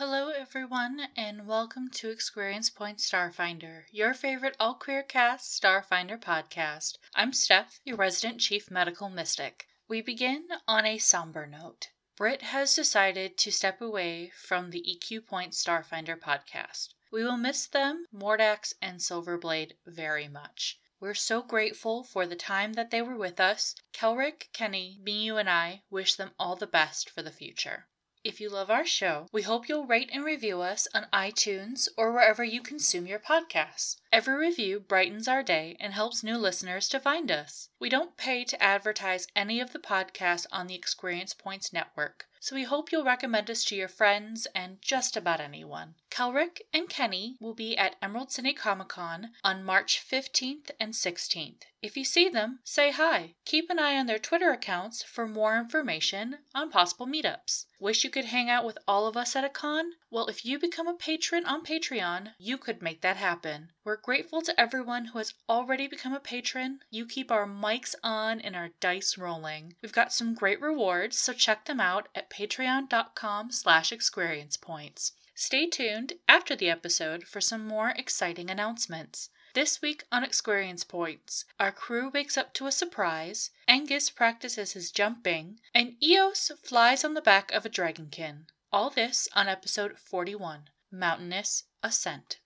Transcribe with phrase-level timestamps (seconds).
[0.00, 6.96] Hello, everyone, and welcome to Experience Point Starfinder, your favorite all queer cast Starfinder podcast.
[7.14, 9.68] I'm Steph, your resident chief medical mystic.
[9.88, 11.90] We begin on a somber note.
[12.16, 16.94] Britt has decided to step away from the EQ Point Starfinder podcast.
[17.12, 20.80] We will miss them, Mordax and Silverblade, very much.
[20.98, 23.74] We're so grateful for the time that they were with us.
[23.92, 27.86] Kelrick, Kenny, Miyu, and I wish them all the best for the future.
[28.22, 32.12] If you love our show, we hope you'll rate and review us on iTunes or
[32.12, 33.96] wherever you consume your podcasts.
[34.12, 37.70] Every review brightens our day and helps new listeners to find us.
[37.78, 42.54] We don't pay to advertise any of the podcasts on the Experience Points network, so
[42.54, 45.94] we hope you'll recommend us to your friends and just about anyone.
[46.10, 51.62] Kelrick and Kenny will be at Emerald City Comic Con on March 15th and 16th.
[51.80, 53.36] If you see them, say hi.
[53.46, 57.64] Keep an eye on their Twitter accounts for more information on possible meetups.
[57.82, 59.94] Wish you could hang out with all of us at a con?
[60.10, 63.72] Well, if you become a patron on Patreon, you could make that happen.
[63.84, 66.80] We're grateful to everyone who has already become a patron.
[66.90, 69.76] You keep our mics on and our dice rolling.
[69.80, 75.12] We've got some great rewards, so check them out at patreon.com slash experience points.
[75.34, 79.30] Stay tuned after the episode for some more exciting announcements.
[79.52, 84.92] This week on Experience Points, our crew wakes up to a surprise, Angus practices his
[84.92, 88.46] jumping, and Eos flies on the back of a dragonkin.
[88.72, 92.38] All this on episode 41 Mountainous Ascent.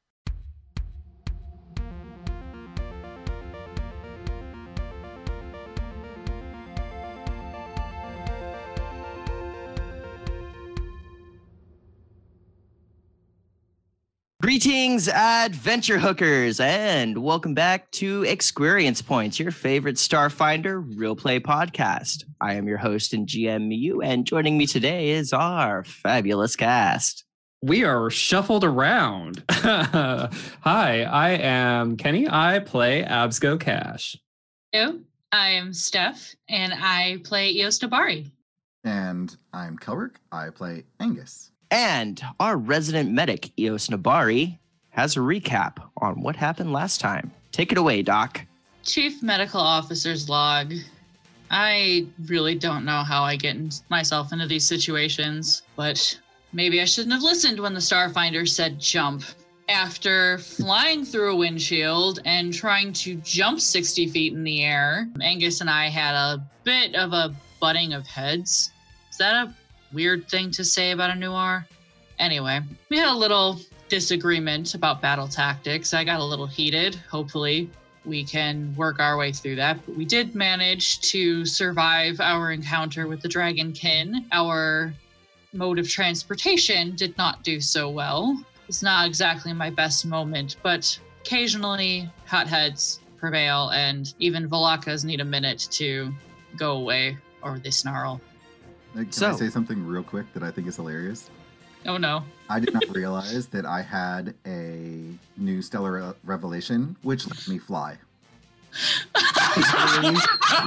[14.45, 22.25] Greetings, adventure hookers, and welcome back to Experience Points, your favorite Starfinder real play podcast.
[22.43, 27.25] I am your host and GM Miyu, and joining me today is our fabulous cast.
[27.63, 29.43] We are shuffled around.
[29.51, 30.29] Hi,
[30.63, 32.29] I am Kenny.
[32.29, 34.15] I play Absco Cash.
[34.73, 35.01] Hello,
[35.33, 38.31] I am Steph, and I play Eos Nabari.
[38.85, 40.17] And I'm Kelrick.
[40.31, 41.51] I play Angus.
[41.75, 47.33] And our resident medic, Eos Nabari, has a recap on what happened last time.
[47.51, 48.43] Take it away, Doc.
[48.85, 50.73] Chief Medical Officer's log.
[51.51, 53.57] I really don't know how I get
[53.91, 56.17] myself into these situations, but
[56.53, 59.25] maybe I shouldn't have listened when the Starfinder said jump.
[59.69, 65.61] After flying through a windshield and trying to jump 60 feet in the air, Angus
[65.61, 68.71] and I had a bit of a butting of heads.
[69.11, 69.55] Is that a
[69.95, 71.65] weird thing to say about a nuar?
[72.19, 72.61] Anyway,
[72.91, 75.95] we had a little disagreement about battle tactics.
[75.95, 76.95] I got a little heated.
[77.11, 77.71] Hopefully,
[78.05, 79.85] we can work our way through that.
[79.87, 84.27] But we did manage to survive our encounter with the dragonkin.
[84.33, 84.93] Our
[85.53, 88.39] mode of transportation did not do so well.
[88.69, 95.25] It's not exactly my best moment, but occasionally hotheads prevail, and even Vlakas need a
[95.25, 96.13] minute to
[96.57, 98.21] go away or they snarl.
[98.97, 101.31] Uh, Can I say something real quick that I think is hilarious?
[101.87, 102.23] Oh no.
[102.49, 105.03] I did not realize that I had a
[105.37, 107.99] new stellar re- revelation, which lets me fly.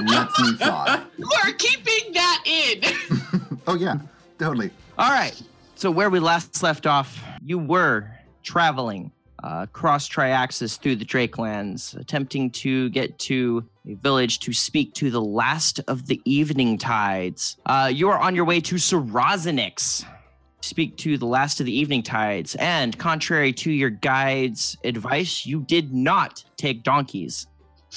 [0.06, 1.02] lets me fly.
[1.18, 3.58] We're keeping that in.
[3.66, 3.98] oh yeah,
[4.38, 4.70] totally.
[4.98, 5.40] All right.
[5.74, 8.10] So where we last left off, you were
[8.42, 9.12] traveling
[9.42, 15.10] uh, across Triaxus through the Drakelands, attempting to get to a village to speak to
[15.10, 17.56] the last of the evening tides.
[17.66, 20.04] Uh, you are on your way to Sarazenix.
[20.60, 25.60] Speak to the last of the evening tides, and contrary to your guide's advice, you
[25.60, 27.46] did not take donkeys.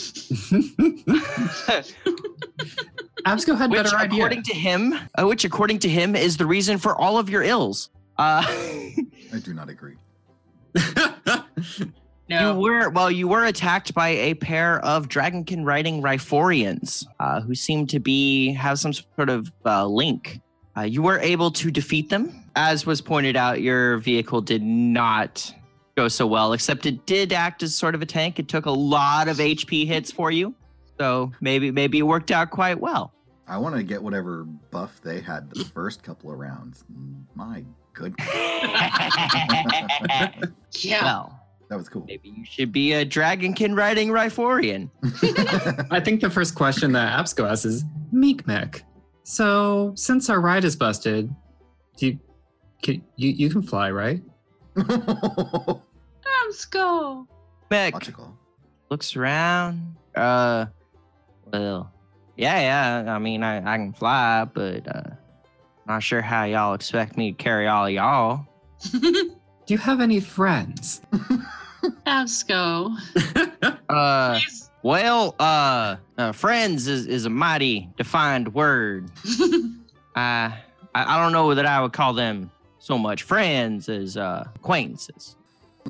[3.26, 4.18] Absco had which, better idea.
[4.18, 7.44] according to him, uh, which according to him is the reason for all of your
[7.44, 7.90] ills.
[8.18, 9.96] Uh, I do not agree.
[12.32, 12.54] No.
[12.54, 13.12] You were well.
[13.12, 18.54] You were attacked by a pair of dragonkin riding Ryphorians, uh, who seemed to be
[18.54, 20.40] have some sort of uh, link.
[20.78, 23.62] Uh, you were able to defeat them, as was pointed out.
[23.62, 25.54] Your vehicle did not
[25.98, 28.40] go so well, except it did act as sort of a tank.
[28.40, 30.56] It took a lot of HP hits for you,
[30.98, 33.14] so maybe maybe it worked out quite well.
[33.46, 36.86] I want to get whatever buff they had the first couple of rounds.
[37.36, 38.28] My goodness,
[40.84, 41.04] yeah.
[41.04, 41.40] Well,
[41.70, 42.06] that was cool.
[42.08, 44.90] maybe you should be a dragonkin riding Ryphorian.
[45.92, 48.84] I think the first question that Absco asks is Meek Mech.
[49.24, 51.34] So since our ride is busted,
[51.98, 52.20] do you,
[52.82, 54.22] can, you you can fly, right?
[56.52, 56.68] Let's.
[57.70, 58.38] Mick, Logical.
[58.90, 59.96] looks around.
[60.16, 60.66] Uh,
[61.54, 61.92] well,
[62.36, 62.60] yeah,
[63.06, 63.14] yeah.
[63.14, 65.04] I mean, I, I can fly, but uh,
[65.88, 68.46] not sure how y'all expect me to carry all y'all.
[68.92, 69.34] Do
[69.68, 71.02] you have any friends?
[72.06, 72.96] Absco.
[73.90, 74.70] Uh, Please.
[74.84, 79.12] well, uh, uh, friends is, is a mighty defined word.
[80.16, 80.54] I,
[80.96, 82.50] I I don't know that I would call them
[82.80, 85.36] so much friends as uh, acquaintances.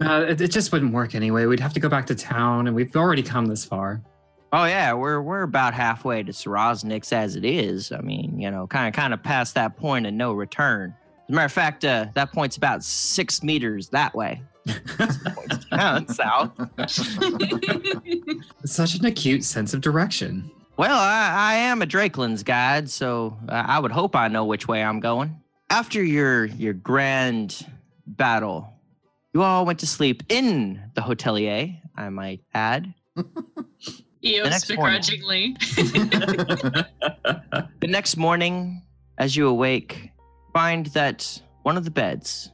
[0.01, 1.45] Uh, it, it just wouldn't work anyway.
[1.45, 4.01] We'd have to go back to town, and we've already come this far.
[4.53, 7.91] Oh yeah, we're we're about halfway to Sarosniks as it is.
[7.91, 10.93] I mean, you know, kind of kind of past that point of no return.
[11.29, 14.41] As a matter of fact, uh, that point's about six meters that way.
[15.71, 16.51] Down south.
[18.65, 20.51] Such an acute sense of direction.
[20.75, 24.67] Well, I, I am a Drakeland's guide, so uh, I would hope I know which
[24.67, 25.39] way I'm going.
[25.69, 27.65] After your your grand
[28.05, 28.73] battle,
[29.33, 31.79] you all went to sleep in the hotelier.
[31.95, 32.93] I might add.
[34.23, 35.55] Eos next begrudgingly.
[37.81, 38.83] The next morning,
[39.17, 40.11] as you awake,
[40.53, 42.51] find that one of the beds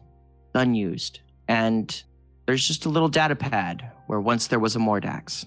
[0.56, 1.20] is unused,
[1.50, 2.04] and
[2.46, 5.46] there's just a little data pad where once there was a Mordax.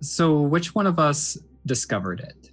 [0.00, 2.50] So, which one of us discovered it?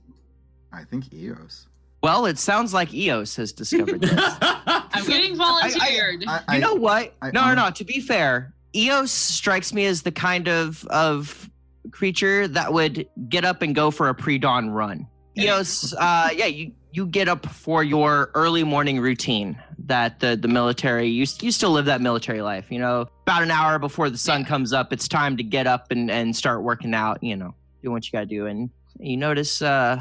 [0.72, 1.68] I think Eos.
[2.04, 4.14] Well, it sounds like Eos has discovered this.
[4.42, 6.24] I'm getting volunteered.
[6.28, 7.16] I, you know what?
[7.24, 7.72] I no, no, no.
[7.72, 11.50] To be fair, Eos strikes me as the kind of of
[11.92, 15.08] creature that would get up and go for a pre-dawn run.
[15.38, 20.48] Eos, uh, yeah, you you get up for your early morning routine that the the
[20.48, 22.72] military you you still live that military life.
[22.72, 24.48] You know, about an hour before the sun Yeah.
[24.48, 27.22] comes up, it's time to get up and and start working out.
[27.22, 27.54] You know,
[27.84, 30.00] do what you got to do, and you notice uh,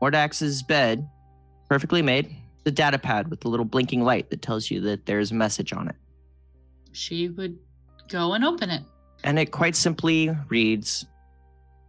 [0.00, 1.06] Mordax's bed,
[1.68, 2.34] perfectly made.
[2.64, 5.74] The data pad with the little blinking light that tells you that there's a message
[5.74, 5.96] on it.
[6.92, 7.58] she would
[8.08, 8.82] go and open it.
[9.24, 11.06] And it quite simply reads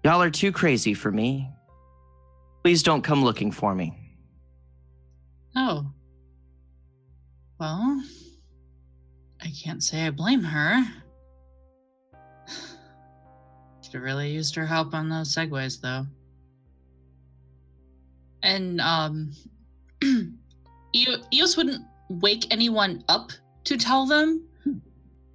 [0.03, 1.49] Y'all are too crazy for me.
[2.63, 3.93] Please don't come looking for me.
[5.55, 5.85] Oh.
[7.59, 8.03] Well,
[9.41, 10.83] I can't say I blame her.
[13.81, 16.05] Should have really used her help on those segues, though.
[18.43, 19.31] And, um,
[20.03, 23.31] Eo- Eos wouldn't wake anyone up
[23.63, 24.47] to tell them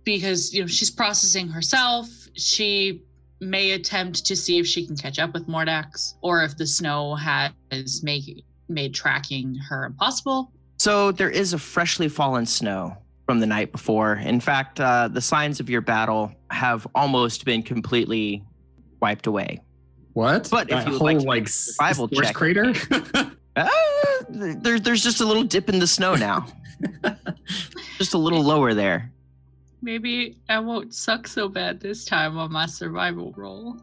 [0.04, 2.08] because, you know, she's processing herself.
[2.34, 3.02] She
[3.40, 7.14] may attempt to see if she can catch up with Mordax or if the snow
[7.14, 10.52] has make, made tracking her impossible.
[10.78, 14.14] So there is a freshly fallen snow from the night before.
[14.14, 18.44] In fact, uh, the signs of your battle have almost been completely
[19.00, 19.60] wiped away.
[20.14, 20.48] What?
[20.50, 22.34] But if you would whole like to like survival scorch check.
[22.34, 22.74] crater.
[23.56, 23.68] Uh,
[24.28, 26.46] there, there's just a little dip in the snow now.
[27.98, 29.12] just a little lower there.
[29.82, 33.76] Maybe I won't suck so bad this time on my survival roll.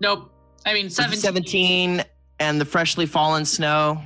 [0.00, 0.32] Nope.
[0.66, 1.20] I mean, 17.
[1.20, 2.04] 17
[2.40, 4.02] and the freshly fallen snow,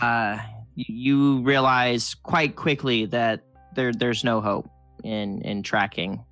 [0.00, 0.38] uh,
[0.74, 3.42] you realize quite quickly that
[3.74, 4.68] there there's no hope
[5.04, 6.24] in in tracking.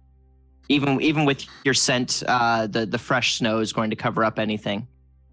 [0.68, 4.38] Even even with your scent, uh, the the fresh snow is going to cover up
[4.38, 4.86] anything.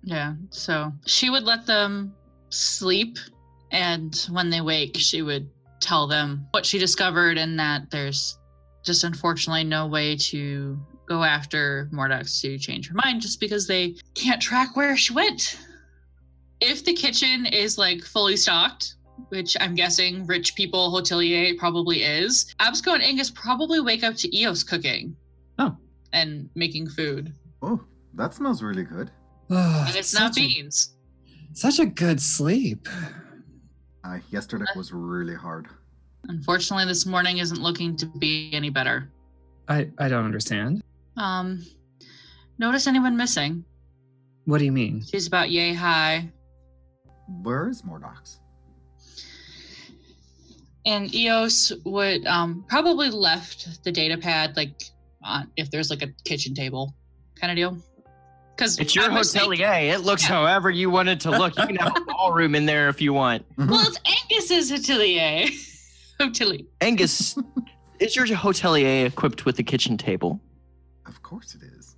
[0.03, 0.33] Yeah.
[0.49, 2.13] So she would let them
[2.49, 3.17] sleep.
[3.71, 5.49] And when they wake, she would
[5.79, 8.37] tell them what she discovered and that there's
[8.83, 13.95] just unfortunately no way to go after Mordax to change her mind just because they
[14.16, 15.60] can't track where she went.
[16.62, 18.95] If the kitchen is like fully stocked,
[19.30, 24.38] which I'm guessing rich people hotelier probably is, Absco and Angus probably wake up to
[24.38, 25.16] Eos cooking.
[25.59, 25.76] Oh.
[26.14, 27.33] And making food.
[27.61, 27.83] Oh,
[28.14, 29.11] that smells really good.
[29.50, 30.95] And it's not such a, beans.
[31.54, 32.88] such a good sleep.
[34.04, 35.68] Uh, yesterday was really hard.
[36.28, 39.09] Unfortunately, this morning isn't looking to be any better.
[39.68, 40.83] I I don't understand.
[41.18, 41.66] Um,
[42.57, 43.66] notice anyone missing?
[44.45, 45.04] What do you mean?
[45.04, 46.30] She's about yay high,
[47.44, 48.37] Where is Mordax?
[50.85, 54.81] and Eos would um probably left the data pad like
[55.23, 56.95] on if there's like a kitchen table
[57.40, 57.78] kind of deal.
[58.56, 59.92] Because It's your hotelier.
[59.94, 60.30] It looks Yeah.
[60.30, 61.57] however you want it to look.
[61.57, 63.45] You can have a ballroom in there if you want.
[63.57, 65.49] Well, it's Angus's hotelier.
[66.21, 66.66] Hotelier.
[66.81, 67.37] Angus,
[67.99, 70.40] is your hotelier equipped with a kitchen table?
[71.06, 71.95] Of course it is.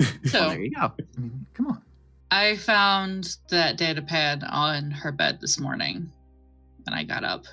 [0.00, 0.92] Well, So there you go.
[1.16, 1.82] I mean, come on.
[2.30, 6.10] I found that data pad on her bed this morning,
[6.86, 7.44] and I got up.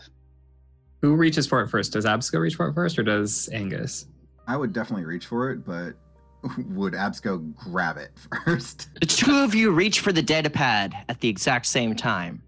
[1.01, 1.93] Who reaches for it first?
[1.93, 4.07] Does Absco reach for it first, or does Angus?
[4.47, 5.93] I would definitely reach for it, but
[6.69, 8.11] would Absco grab it
[8.45, 8.89] first?
[8.99, 12.41] The two of you reach for the data pad at the exact same time.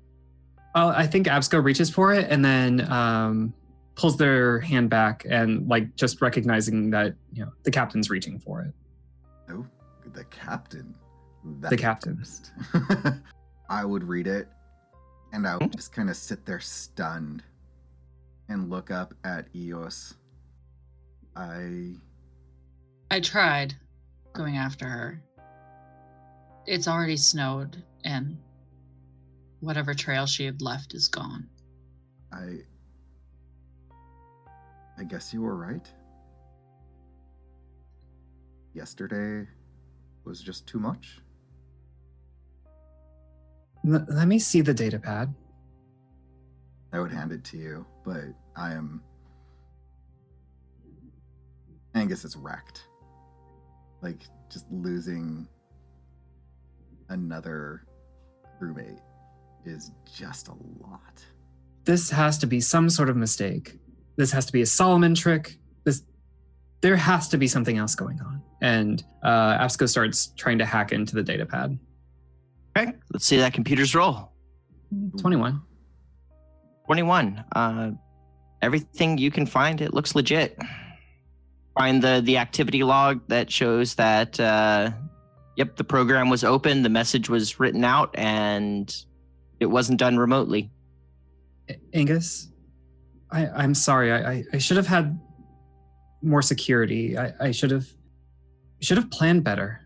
[0.76, 3.54] Oh, I think Absco reaches for it and then um,
[3.96, 8.62] pulls their hand back and like just recognizing that you know the captain's reaching for
[8.62, 8.74] it.
[9.50, 9.66] Oh,
[10.14, 10.96] the captain.
[11.62, 12.24] The That captain.
[13.70, 14.48] I would read it,
[15.34, 17.44] and I would just kind of sit there stunned
[18.50, 20.16] and look up at Eos
[21.36, 21.94] I
[23.12, 23.76] I tried
[24.34, 25.22] going after her.
[26.66, 28.38] It's already snowed, and
[29.60, 31.48] whatever trail she had left is gone.
[32.32, 32.60] I
[35.04, 35.86] I guess you were right.
[38.74, 39.46] Yesterday
[40.24, 41.20] was just too much.
[43.86, 45.36] L- let me see the data pad.
[46.94, 48.24] I would hand it to you, but
[48.56, 49.04] I am
[51.96, 52.88] Angus is wrecked.
[54.02, 55.50] Like just losing
[57.10, 57.86] another
[58.58, 59.02] crewmate
[59.66, 61.22] is just a lot.
[61.84, 63.80] This has to be some sort of mistake.
[64.16, 65.58] This has to be a Solomon trick.
[65.84, 66.04] This,
[66.82, 68.42] there has to be something else going on.
[68.62, 71.78] And uh, Absco starts trying to hack into the data pad.
[72.78, 74.32] Okay, let's see that computer's roll.
[75.20, 75.62] 21.
[76.86, 77.44] 21.
[77.56, 77.92] Uh,
[78.62, 80.58] everything you can find, it looks legit.
[81.78, 84.92] Find the the activity log that shows that, uh,
[85.56, 88.96] yep, the program was open, the message was written out, and
[89.60, 90.72] it wasn't done remotely.
[91.94, 92.50] Angus,
[93.34, 94.12] I, I'm sorry.
[94.12, 95.20] I, I, I should have had
[96.22, 97.18] more security.
[97.18, 97.88] I, I should have
[98.80, 99.82] should have planned better.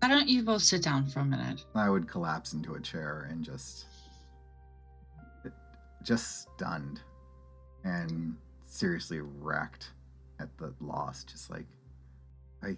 [0.00, 1.62] Why don't you both sit down for a minute?
[1.74, 3.84] I would collapse into a chair and just
[6.02, 7.00] just stunned
[7.84, 9.90] and seriously wrecked
[10.38, 11.66] at the loss just like
[12.62, 12.76] I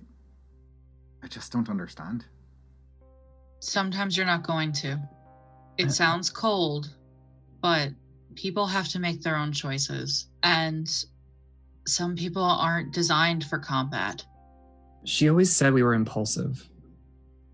[1.23, 2.25] I just don't understand.
[3.61, 4.99] Sometimes you're not going to.
[5.79, 6.91] It sounds cold,
[7.61, 7.91] but
[8.35, 10.29] people have to make their own choices.
[10.43, 10.89] And
[11.87, 14.25] some people aren't designed for combat.
[15.05, 16.69] She always said we were impulsive.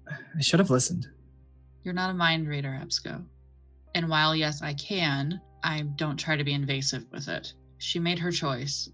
[0.08, 1.06] I should have listened.
[1.82, 3.24] You're not a mind reader, Absco.
[3.94, 7.52] And while, yes, I can, I don't try to be invasive with it.
[7.78, 8.90] She made her choice.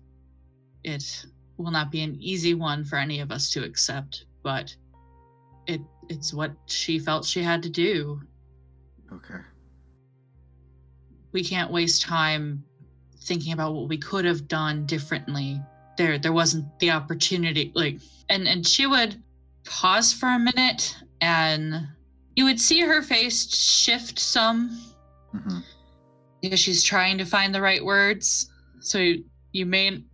[0.85, 1.27] It
[1.57, 4.75] will not be an easy one for any of us to accept, but
[5.67, 8.21] it it's what she felt she had to do.
[9.13, 9.41] Okay.
[11.35, 12.65] We can't waste time
[13.25, 15.61] thinking about what we could have done differently.
[15.99, 17.99] There there wasn't the opportunity like
[18.31, 19.23] and and she would
[19.67, 21.87] pause for a minute and
[22.37, 24.81] you would see her face shift some
[25.33, 25.59] hmm
[26.45, 28.51] because she's trying to find the right words.
[28.81, 29.15] So
[29.53, 30.05] you may,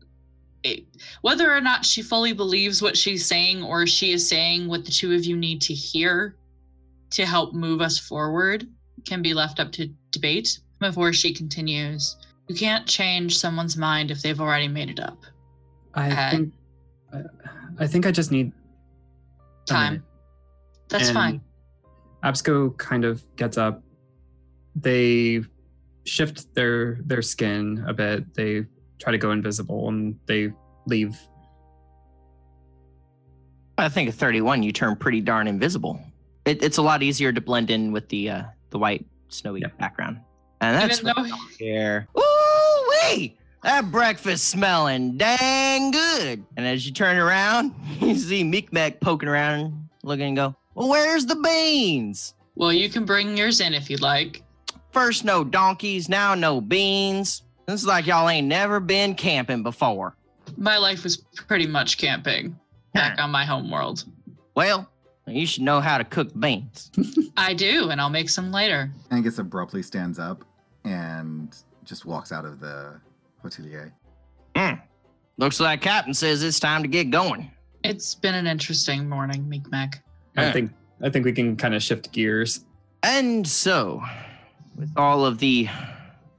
[0.62, 0.84] it,
[1.22, 4.92] whether or not she fully believes what she's saying or she is saying what the
[4.92, 6.36] two of you need to hear
[7.10, 8.68] to help move us forward,
[9.04, 12.16] can be left up to debate before she continues.
[12.48, 15.18] You can't change someone's mind if they've already made it up.
[15.94, 16.52] I Uh, think
[17.12, 17.22] I,
[17.78, 18.52] I think I just need
[19.66, 20.02] Time.
[20.88, 21.40] That's And fine.
[22.24, 23.82] Absco kind of gets up.
[24.74, 25.42] They
[26.04, 28.34] shift their their skin a bit.
[28.34, 28.66] They
[28.98, 30.52] try to go invisible and they
[30.86, 31.16] leave.
[33.78, 36.00] I think at 31, you turn pretty darn invisible.
[36.44, 39.78] It, it's a lot easier to blend in with the uh, the white snowy Yep.
[39.78, 40.20] background.
[40.60, 42.08] And that's Even though- what I here.
[42.18, 43.36] Ooh wee!
[43.62, 46.44] That breakfast smelling dang good.
[46.56, 51.26] And as you turn around, you see Meekmek poking around, looking and go, Well, where's
[51.26, 52.34] the beans?
[52.56, 54.42] Well, you can bring yours in if you'd like.
[54.92, 57.42] First no donkeys, now no beans.
[57.66, 60.16] This is like y'all ain't never been camping before.
[60.56, 62.58] My life was pretty much camping
[62.92, 64.04] back on my home world.
[64.56, 64.90] Well,
[65.28, 66.90] you should know how to cook beans.
[67.36, 68.90] I do, and I'll make some later.
[69.12, 70.44] Angus abruptly stands up
[70.84, 73.00] and just walks out of the
[73.44, 73.92] hotelier.
[74.56, 74.74] Hmm.
[75.36, 77.50] Looks like Captain says it's time to get going.
[77.82, 80.02] It's been an interesting morning, Meek Mac.
[80.36, 80.72] I think
[81.02, 82.64] I think we can kind of shift gears.
[83.02, 84.02] And so,
[84.76, 85.68] with all of the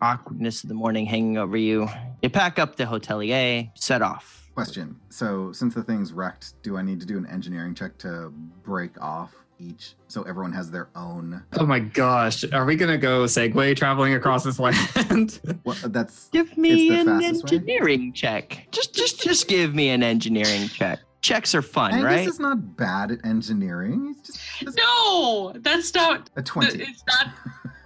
[0.01, 1.87] awkwardness of the morning hanging over you,
[2.21, 4.49] you pack up the hotelier, set off.
[4.53, 4.95] Question.
[5.09, 8.29] So, since the thing's wrecked, do I need to do an engineering check to
[8.63, 11.43] break off each so everyone has their own?
[11.57, 15.39] Oh my gosh, are we gonna go Segway traveling across this land?
[15.63, 17.57] Well, that's Give me an fastest way?
[17.57, 18.67] engineering check.
[18.71, 20.99] Just, just, just give me an engineering check.
[21.21, 21.99] Checks are fun, right?
[21.99, 22.27] Angus right?
[22.27, 24.15] is not bad at engineering.
[24.17, 26.29] He's just, just No, that's not.
[26.35, 26.83] a twenty.
[26.83, 27.27] It's not.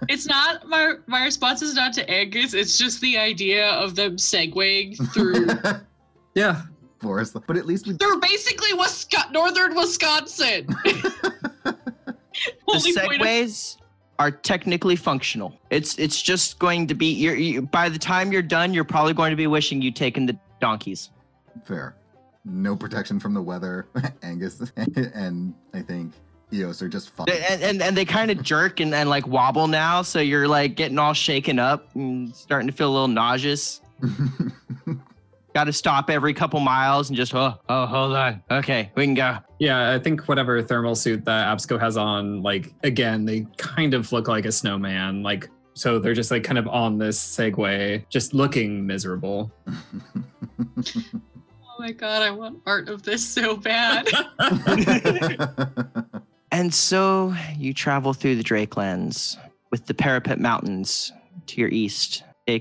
[0.08, 0.66] It's not.
[0.68, 2.54] My my response is not to Angus.
[2.54, 5.46] It's just the idea of them segueing through
[6.34, 6.62] yeah.
[7.00, 7.92] Forest, but at least we.
[7.92, 10.66] They're basically Wisconsin, northern Wisconsin.
[12.46, 13.76] the Only of- segways
[14.18, 15.58] are technically functional.
[15.70, 17.06] It's, it's just going to be.
[17.12, 20.26] You're, you, by the time you're done, you're probably going to be wishing you'd taken
[20.26, 21.10] the donkeys.
[21.64, 21.96] Fair.
[22.44, 23.88] No protection from the weather.
[24.22, 24.62] Angus
[25.14, 26.12] and I think
[26.52, 27.26] Eos are just fine.
[27.28, 30.76] and and, and they kind of jerk and, and like wobble now so you're like
[30.76, 33.80] getting all shaken up and starting to feel a little nauseous
[35.56, 38.42] got to stop every couple miles and just oh oh hold on.
[38.50, 39.38] Okay, we can go.
[39.58, 44.12] Yeah, I think whatever thermal suit that Absco has on, like again, they kind of
[44.12, 45.22] look like a snowman.
[45.22, 49.50] Like so they're just like kind of on this Segway, just looking miserable.
[51.78, 54.08] Oh my god, I want art of this so bad.
[56.50, 59.36] And so you travel through the Drakelands
[59.70, 61.12] with the Parapet Mountains
[61.48, 62.24] to your east.
[62.48, 62.60] A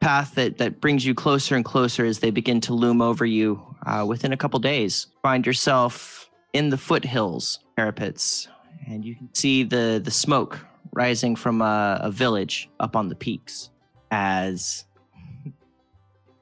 [0.00, 3.62] path that, that brings you closer and closer as they begin to loom over you
[3.86, 5.06] uh, within a couple days.
[5.22, 8.48] Find yourself in the foothills parapets,
[8.88, 10.58] and you can see the, the smoke
[10.92, 13.70] rising from a, a village up on the peaks
[14.10, 14.84] as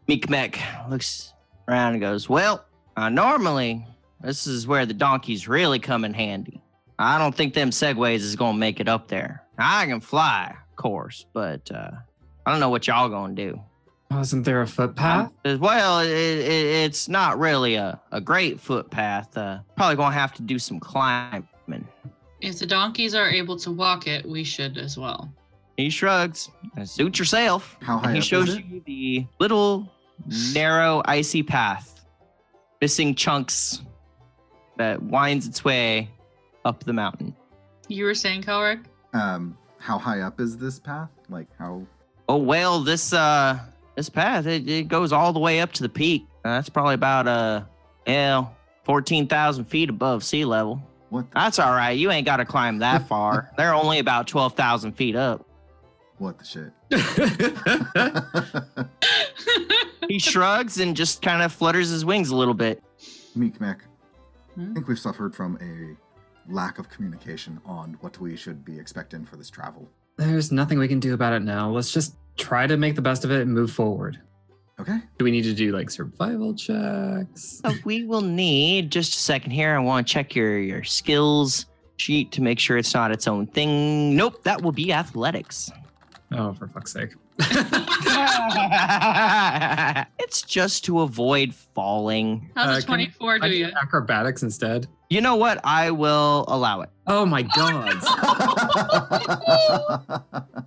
[0.09, 1.35] Meekmek looks
[1.69, 2.65] around and goes, Well,
[2.97, 3.87] uh, normally
[4.21, 6.63] this is where the donkeys really come in handy.
[6.99, 9.45] I don't think them segways is gonna make it up there.
[9.59, 11.91] I can fly, of course, but uh,
[12.49, 13.61] I don't know what y'all gonna do.
[14.11, 15.31] Wasn't there a footpath?
[15.45, 19.37] Uh, Well, it, it, it's not really a, a great footpath.
[19.37, 21.45] Uh, probably gonna have to do some climbing.
[22.41, 25.31] if the donkeys are able to walk it, we should as well.
[25.77, 26.49] He shrugs.
[26.85, 27.77] Suit yourself.
[27.83, 28.65] How high And he up shows is it?
[28.65, 29.93] you the little
[30.55, 32.07] narrow icy path,
[32.81, 33.83] missing chunks
[34.79, 36.09] that winds its way
[36.65, 37.37] up the mountain.
[37.89, 38.85] You were saying, Kelrick?
[39.13, 41.11] Um, how high up is this path?
[41.29, 41.87] Like how?
[42.29, 43.59] Oh well, this uh
[43.97, 46.27] this path it, it goes all the way up to the peak.
[46.45, 47.63] Uh, that's probably about uh
[48.07, 48.47] yeah
[48.85, 50.83] fourteen thousand feet above sea level.
[51.11, 51.31] What?
[51.31, 51.93] The, That's all right.
[51.93, 53.51] You ain't got to climb that far.
[53.57, 55.47] They're only about twelve thousand feet up.
[56.19, 56.73] what the shit?
[60.09, 62.83] He shrugs and just kind of flutters his wings a little bit.
[63.37, 63.83] Meek Mek,
[64.55, 64.71] Hmm?
[64.71, 69.27] I think we've suffered from a lack of communication on what we should be expecting
[69.27, 69.87] for this travel.
[70.19, 71.71] There's nothing we can do about it now.
[71.71, 74.21] Let's just try to make the best of it and move forward.
[74.81, 74.99] Okay.
[75.17, 77.61] Do we need to do like survival checks?
[77.65, 79.75] Uh, we will need just a second here.
[79.75, 83.47] I want to check your your skills sheet to make sure it's not its own
[83.47, 84.17] thing.
[84.17, 85.71] Nope, that will be athletics.
[86.33, 87.15] Oh, for fuck's sake.
[90.19, 92.51] it's just to avoid falling.
[92.57, 93.71] How's Uh, a 24 I do you?
[93.81, 94.87] acrobatics instead.
[95.11, 95.61] You know what?
[95.65, 96.91] I will allow it.
[97.07, 97.93] Oh my god.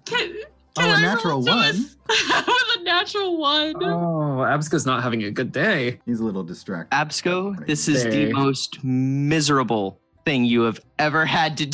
[0.06, 0.34] Can,
[0.78, 1.76] Oh, can a I natural one.
[1.76, 3.76] With, with a natural one.
[3.84, 6.00] oh, Absco's not having a good day.
[6.06, 6.96] He's a little distracted.
[6.96, 11.66] Absco, this is the most miserable thing you have ever had to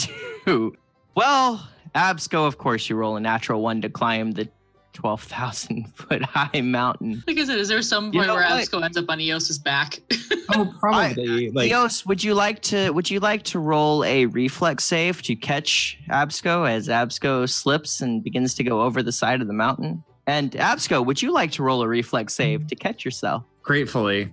[0.48, 0.76] do.
[1.14, 4.50] Well, Absco, of course, you roll a natural one to climb the
[4.98, 7.24] 12,000 foot high mountain.
[7.28, 8.64] Like I said, is there some You know where what?
[8.64, 10.00] Absco ends up on Eos's back?
[10.50, 11.50] Oh, probably.
[11.52, 15.22] like, uh, Leos, would you like to would you like to roll a reflex save
[15.24, 19.54] to catch Absco as Absco slips and begins to go over the side of the
[19.54, 20.06] mountain?
[20.26, 23.44] And Absco, would you like to roll a reflex save to catch yourself?
[23.62, 24.32] gratefully.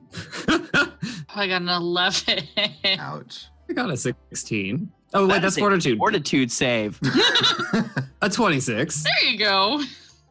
[0.49, 0.87] Oh,
[1.35, 2.45] I got an 11.
[3.01, 3.47] Ouch.
[3.69, 4.93] I got a 16.
[5.15, 5.99] Oh, wait, That that's fortitude.
[5.99, 7.01] Fortitude save.
[8.23, 9.03] A 26.
[9.05, 9.83] there you go.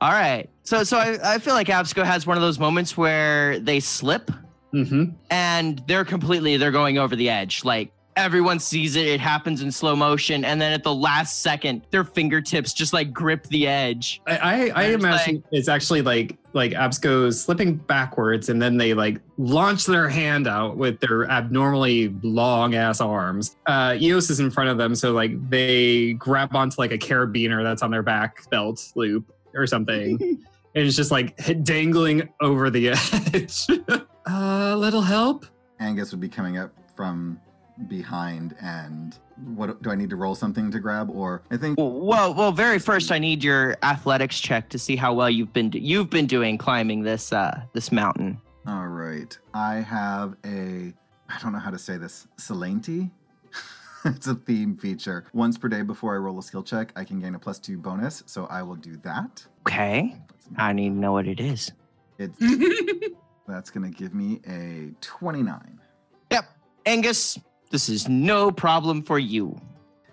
[0.03, 0.49] All right.
[0.63, 4.29] So so I, I feel like Absco has one of those moments where they slip
[4.73, 5.11] Mm-hmm.
[5.29, 7.63] and they're completely they're going over the edge.
[7.63, 11.83] Like everyone sees it, it happens in slow motion, and then at the last second,
[11.91, 14.21] their fingertips just like grip the edge.
[14.27, 19.19] I, I, I imagine it's actually like like Absco's slipping backwards and then they like
[19.37, 23.55] launch their hand out with their abnormally long ass arms.
[23.65, 27.63] Uh Eos is in front of them, so like they grab onto like a carabiner
[27.63, 30.17] that's on their back belt loop or something.
[30.75, 32.89] and it's just like dangling over the
[33.33, 33.65] edge.
[34.27, 35.45] uh little help?
[35.79, 37.39] Angus would be coming up from
[37.87, 39.17] behind, and
[39.55, 41.09] what do I need to roll something to grab?
[41.09, 44.95] Or I think Well, well, well, very first, I need your athletics check to see
[44.95, 48.39] how well you've been do- you've been doing climbing this uh this mountain.
[48.67, 49.37] All right.
[49.53, 50.93] I have a
[51.29, 52.27] I don't know how to say this.
[52.37, 53.09] Salanti?
[54.05, 55.25] it's a theme feature.
[55.33, 57.77] Once per day before I roll a skill check, I can gain a plus two
[57.77, 59.45] bonus, so I will do that.
[59.61, 60.15] Okay,
[60.57, 61.71] I need to know what it is.
[62.17, 62.37] It's
[63.47, 65.79] that's gonna give me a 29.
[66.31, 66.45] Yep,
[66.85, 67.39] Angus,
[67.69, 69.59] this is no problem for you.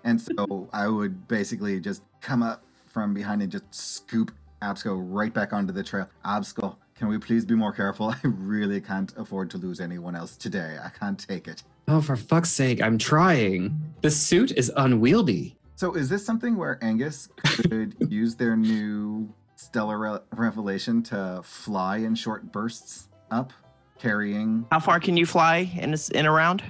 [0.03, 5.33] And so I would basically just come up from behind and just scoop Absco right
[5.33, 6.07] back onto the trail.
[6.25, 8.09] Absco, can we please be more careful?
[8.11, 10.77] I really can't afford to lose anyone else today.
[10.83, 11.63] I can't take it.
[11.87, 13.93] Oh, for fuck's sake, I'm trying.
[14.01, 15.57] The suit is unwieldy.
[15.75, 21.97] So is this something where Angus could use their new stellar re- revelation to fly
[21.97, 23.51] in short bursts up,
[23.99, 26.63] carrying How far can you fly in a, s- in a round?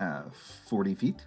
[0.00, 0.22] uh,
[0.68, 1.26] 40 feet?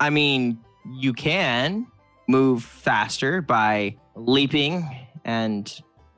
[0.00, 0.58] I mean,
[0.92, 1.86] you can
[2.28, 4.88] move faster by leaping
[5.24, 5.72] and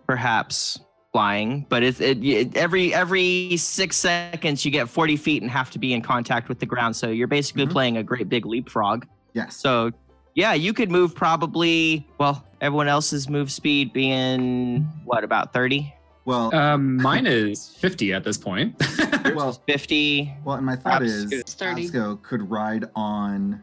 [0.06, 0.80] perhaps
[1.24, 5.70] flying, but it's it, it every every six seconds you get 40 feet and have
[5.70, 6.96] to be in contact with the ground.
[6.96, 7.70] So you're basically Mhm.
[7.70, 9.06] playing a great big leapfrog.
[9.32, 9.56] Yes.
[9.56, 9.92] So
[10.34, 15.94] yeah, you could move probably well, everyone else's move speed being what about 30?
[16.24, 18.74] well, Um, mine is 50 at this point.
[19.36, 20.34] well, 50.
[20.44, 21.90] well, and my thought is It's 30.
[21.90, 23.62] Absco could ride on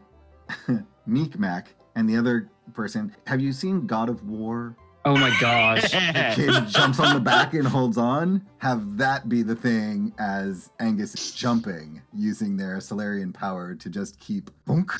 [1.06, 3.14] Meek Mac and the other person.
[3.26, 4.74] Have you seen God of War?
[5.04, 5.82] Oh my gosh.
[5.92, 8.44] The kid jumps on the back and holds on.
[8.58, 14.18] Have that be the thing as Angus is jumping using their Solarian power to just
[14.20, 14.90] keep bonk.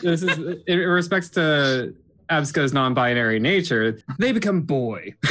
[0.00, 1.94] This is in respects to
[2.30, 3.98] Absco's non-binary nature.
[4.18, 5.14] They become boy.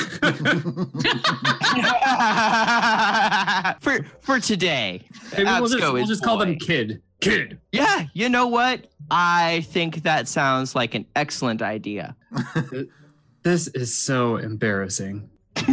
[3.82, 5.02] for for today.
[5.34, 7.02] Maybe we'll just, Absco we'll just call them kid.
[7.22, 7.60] Kid.
[7.72, 8.88] Yeah, you know what?
[9.10, 12.16] I think that sounds like an excellent idea.
[13.46, 15.30] This is so embarrassing.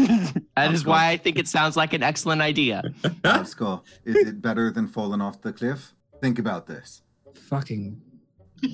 [0.55, 2.83] That is why I think it sounds like an excellent idea.
[3.25, 5.95] Absco, is it better than falling off the cliff?
[6.21, 7.01] Think about this.
[7.49, 7.99] Fucking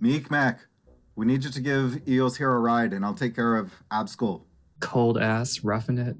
[0.00, 0.60] Meek Mac,
[1.14, 4.42] we need you to give Eos here a ride, and I'll take care of Absco.
[4.80, 6.16] cold ass roughing it.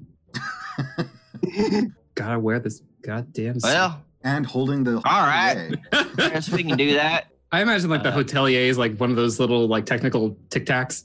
[2.15, 3.55] Gotta wear this goddamn.
[3.59, 3.63] suit.
[3.63, 4.97] well, And holding the.
[4.97, 5.71] All right.
[5.71, 5.75] Yay.
[5.93, 7.27] I guess we can do that.
[7.51, 10.65] I imagine like the Uh, hotelier is like one of those little like technical tic
[10.65, 11.03] tacs.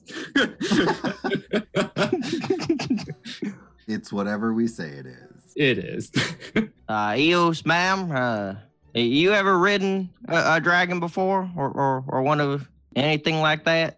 [3.87, 5.53] It's whatever we say it is.
[5.57, 6.11] it is.
[6.87, 8.55] Uh, Eos, ma'am, uh,
[8.93, 13.97] you ever ridden a, a dragon before, or, or or one of anything like that?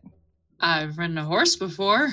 [0.60, 2.10] I've ridden a horse before.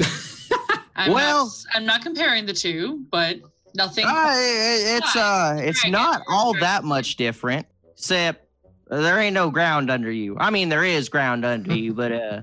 [0.96, 3.36] I'm Well- not, I'm not comparing the two, but
[3.76, 4.04] nothing.
[4.04, 8.45] Uh, it- it's uh, it's not all that much different, except
[8.88, 10.36] there ain't no ground under you.
[10.38, 12.42] I mean, there is ground under you, but uh,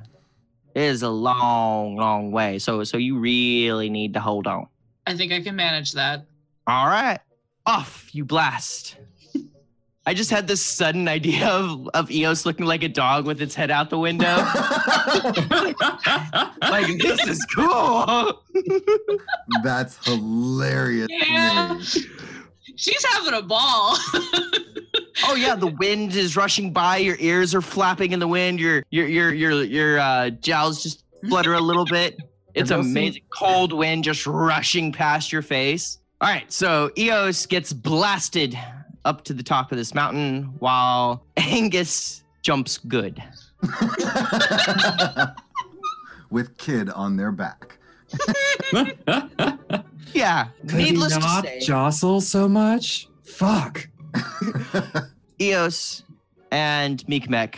[0.75, 2.60] it is a long, long way.
[2.60, 4.67] So so you really need to hold on.
[5.08, 6.25] I think I can manage that.
[6.67, 7.19] All right,
[7.65, 8.97] off you blast.
[10.06, 13.56] I just had this sudden idea of, of Eos looking like a dog with its
[13.56, 14.36] head out the window.
[16.62, 18.43] like, this is cool.
[19.63, 21.79] That's hilarious Yeah.
[22.77, 22.93] To me.
[22.93, 23.97] She's having a ball.
[25.25, 28.83] oh yeah, the wind is rushing by, your ears are flapping in the wind, your
[28.89, 32.17] your your your your uh jowls just flutter a little bit.
[32.55, 33.23] It's Have seen- amazing.
[33.36, 35.97] Cold wind just rushing past your face.
[36.21, 38.55] All right, so Eos gets blasted
[39.05, 43.21] up to the top of this mountain while Angus jumps good.
[46.29, 47.79] With kid on their back.
[50.13, 53.08] Yeah, Could needless he to not say, jostle so much?
[53.23, 53.88] Fuck.
[55.41, 56.04] Eos
[56.52, 57.56] and Meekmek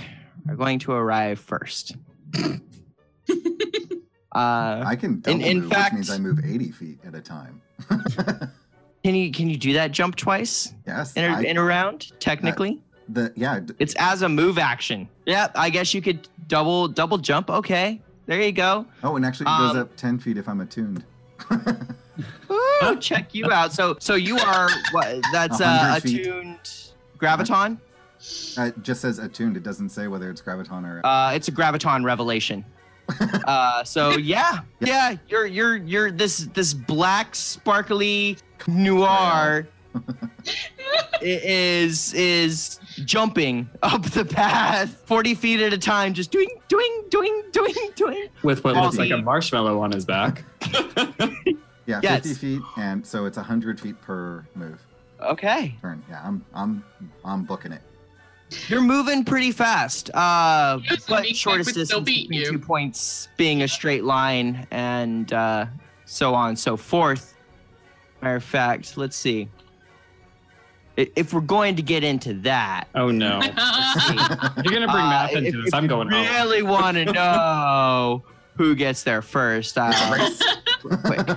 [0.49, 1.95] are going to arrive first.
[2.39, 2.47] uh,
[4.33, 7.61] I can double in move, fact- which means I move 80 feet at a time.
[9.03, 11.13] can you can you do that jump twice yes.
[11.13, 12.11] in a, I- in a round?
[12.19, 15.07] Technically, the, yeah, d- it's as a move action.
[15.25, 17.49] Yeah, I guess you could double double jump.
[17.49, 18.85] Okay, there you go.
[19.03, 21.03] oh, and actually it goes Um, up 10 feet if I'm attuned.
[22.51, 23.73] Ooh, check you out.
[23.73, 25.17] So so you are what?
[25.31, 26.19] That's uh, 100 feet.
[26.21, 27.77] attuned graviton.
[28.57, 29.55] Uh, it just says attuned.
[29.57, 31.05] It doesn't say whether it's graviton or.
[31.05, 32.65] Uh, it's a graviton revelation.
[33.45, 39.67] uh, so yeah, yeah, you're you're you're this this black sparkly nuar
[40.33, 47.03] i- is is jumping up the path 40 feet at a time just doing doing
[47.09, 50.43] doing doing doing With what looks like a marshmallow on his back.
[51.85, 52.23] yeah, yes.
[52.27, 54.79] 50 feet, and so it's 100 feet per move
[55.21, 56.03] okay turn.
[56.09, 56.83] Yeah, I'm I'm
[57.23, 57.81] I'm booking it.
[58.67, 62.51] you're moving pretty fast uh Yes, but shortest Mac would still distance beat between you.
[62.51, 65.65] two points being a straight line and uh
[66.05, 67.35] so on and so forth
[68.21, 69.47] matter of fact let's see
[70.97, 73.41] if we're going to get into that Oh no.
[73.41, 75.67] You're gonna bring Uh, math into if- this.
[75.67, 76.21] if I'm you going home.
[76.23, 78.23] really want to know
[78.57, 79.91] who gets there first uh,
[81.03, 81.27] quick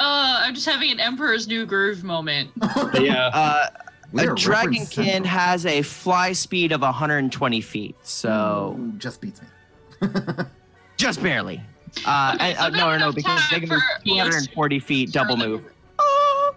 [0.00, 2.50] Uh, I'm just having an Emperor's New Groove moment.
[2.98, 3.26] Yeah.
[3.34, 3.66] uh,
[4.12, 10.08] We a dragonkin has a fly speed of 120 feet so Ooh, just beats me.
[10.96, 11.60] just barely
[12.06, 14.46] uh, Okay, and- so uh, no no no because they time can move for Eos
[14.46, 15.62] 240 feet double move
[16.00, 16.54] over.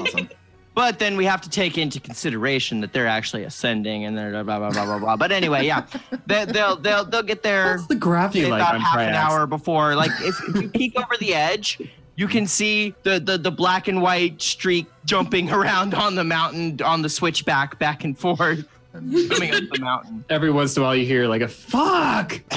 [0.00, 0.28] awesome.
[0.74, 4.58] But then we have to take into consideration that they're actually ascending and they're blah
[4.58, 5.16] blah blah blah blah.
[5.16, 5.84] But anyway, yeah,
[6.26, 9.16] they, they'll they'll they'll get there What's the gravity like about on half an Triax?
[9.16, 9.96] hour before.
[9.96, 11.80] Like if, if you peek over the edge,
[12.20, 16.78] you can see the, the the black and white streak jumping around on the mountain
[16.84, 20.22] on the switchback back and forth coming up the mountain.
[20.28, 22.40] Every once in a while, you hear like a fuck.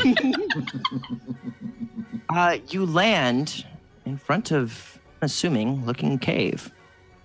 [2.30, 3.64] Uh, you land
[4.06, 6.72] in front of, assuming, looking cave.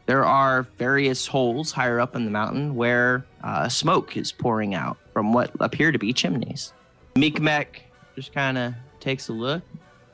[0.05, 4.99] There are various holes higher up in the mountain where uh, smoke is pouring out
[5.15, 6.75] from what appear to be chimneys.
[7.15, 7.85] Meekmek
[8.17, 9.63] just kind of takes a look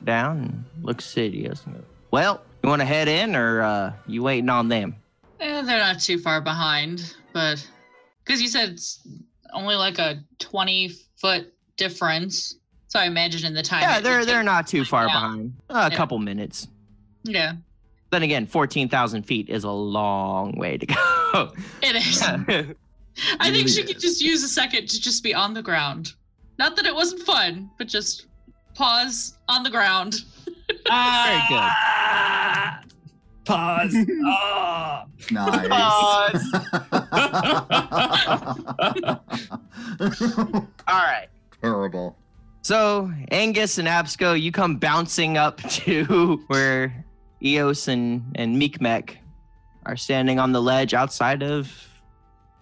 [0.05, 1.51] down and looks at you.
[2.15, 4.95] Well, you want to head in or uh, you waiting on them?
[5.41, 7.67] Eh, they're not too far behind, but
[8.23, 9.05] because you said it's
[9.53, 12.55] only like a 20 foot difference.
[12.87, 13.81] So I imagine in the time.
[13.81, 15.55] Yeah, they're they're not too far behind.
[15.69, 15.97] a Yeah.
[15.97, 16.69] couple minutes.
[17.25, 17.55] Yeah,
[18.11, 21.51] Then again, fourteen thousand feet is a long way to go.
[21.83, 22.21] it is.
[22.23, 22.75] I think
[23.41, 26.13] really she could just use a second to just be on the ground.
[26.59, 28.27] Not that it wasn't fun, but just
[28.73, 30.21] pause on the ground.
[30.87, 31.71] Very good.
[33.45, 33.95] Pause.
[34.25, 35.05] Ah.
[35.31, 35.51] Nice.
[40.87, 41.27] All right.
[41.61, 42.15] Terrible.
[42.61, 47.05] So Angus and Absco, you come bouncing up to where
[47.43, 49.17] Eos and and Meekmek
[49.85, 51.71] are standing on the ledge outside of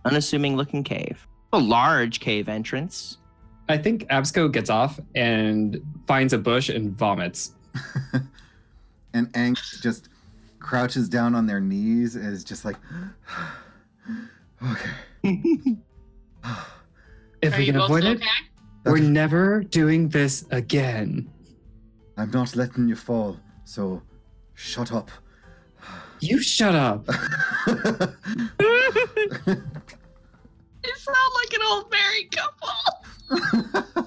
[0.06, 1.26] unassuming looking cave.
[1.54, 3.18] A large cave entrance.
[3.70, 7.56] I think Absco gets off and finds a bush and vomits.
[9.14, 10.10] and Ang just
[10.60, 12.78] crouches down on their knees and is just like,
[14.72, 15.78] okay.
[17.42, 18.28] If Are we you can both avoid it, okay?
[18.86, 21.30] we're never doing this again.
[22.18, 24.02] I'm not letting you fall, so
[24.54, 25.10] shut up.
[26.20, 27.08] You shut up.
[30.86, 32.70] You sound like an old married couple.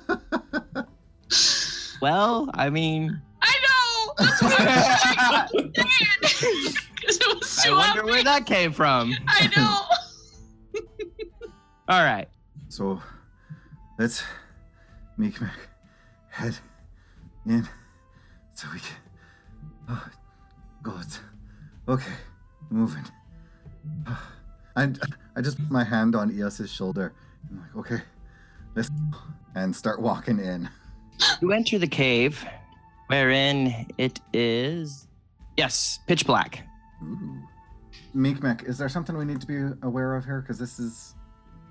[2.00, 4.14] Well, I mean, I know.
[4.18, 6.74] That's what I'm saying.
[6.96, 9.14] Because it was I too wonder where that came from.
[9.28, 10.80] I know.
[11.88, 12.28] All right.
[12.68, 13.00] so
[13.98, 14.22] let's
[15.16, 15.56] make Mac
[16.30, 16.56] head
[17.46, 17.66] in
[18.54, 18.96] so we can.
[19.88, 20.08] Oh,
[20.82, 21.06] God.
[21.88, 22.12] Okay,
[22.70, 23.04] moving.
[24.76, 24.92] I,
[25.36, 27.12] I just put my hand on Eos's shoulder.
[27.50, 28.02] I'm like, okay,
[28.74, 29.18] let's go,"
[29.54, 30.68] and start walking in.
[31.40, 32.44] You enter the cave,
[33.08, 35.06] wherein it is,
[35.56, 36.66] yes, pitch black.
[37.02, 37.42] Ooh.
[38.14, 40.40] Meekmek, is there something we need to be aware of here?
[40.40, 41.14] Because this is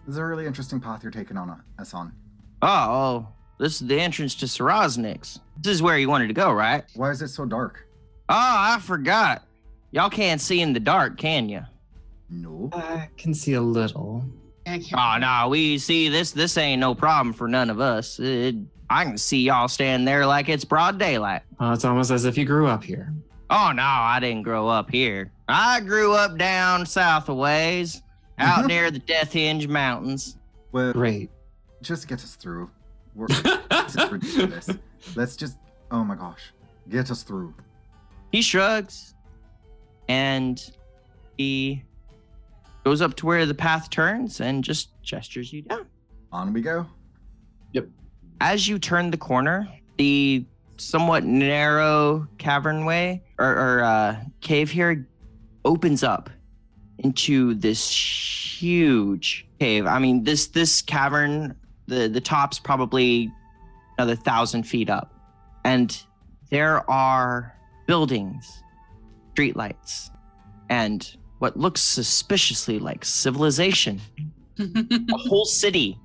[0.05, 2.13] this is a really interesting path you're taking on us on.
[2.61, 5.39] Oh, oh, this is the entrance to Sarosnik's.
[5.57, 6.83] This is where you wanted to go, right?
[6.93, 7.87] Why is it so dark?
[8.29, 9.43] Oh, I forgot.
[9.91, 11.61] Y'all can't see in the dark, can you?
[12.29, 12.69] No.
[12.73, 14.25] I can see a little.
[14.65, 16.31] I can't- Oh no, we see this.
[16.31, 18.19] This ain't no problem for none of us.
[18.19, 18.55] It,
[18.89, 21.41] I can see y'all stand there like it's broad daylight.
[21.59, 23.13] Oh, it's almost as if you grew up here.
[23.49, 25.31] Oh no, I didn't grow up here.
[25.47, 28.01] I grew up down south a ways,
[28.39, 30.37] out near the Death Hinge Mountains.
[30.71, 31.29] Well, Great.
[31.81, 32.69] just get us through.
[33.13, 34.69] We're, this is ridiculous.
[35.15, 35.57] Let's just.
[35.91, 36.51] Oh my gosh,
[36.89, 37.53] get us through.
[38.31, 39.13] He shrugs,
[40.09, 40.61] and
[41.37, 41.83] he
[42.85, 45.87] goes up to where the path turns and just gestures you down.
[46.31, 46.85] On we go.
[47.73, 47.87] Yep.
[48.41, 49.67] As you turn the corner,
[49.97, 50.45] the
[50.77, 55.07] somewhat narrow cavernway or, or uh, cave here
[55.63, 56.29] opens up
[56.99, 59.87] into this huge cave.
[59.87, 61.55] I mean, this this cavern,
[61.87, 63.31] the the top's probably
[63.97, 65.13] another thousand feet up,
[65.63, 65.97] and
[66.51, 67.55] there are
[67.87, 68.61] buildings,
[69.33, 70.11] streetlights,
[70.69, 74.01] and what looks suspiciously like civilization.
[74.59, 75.97] A whole city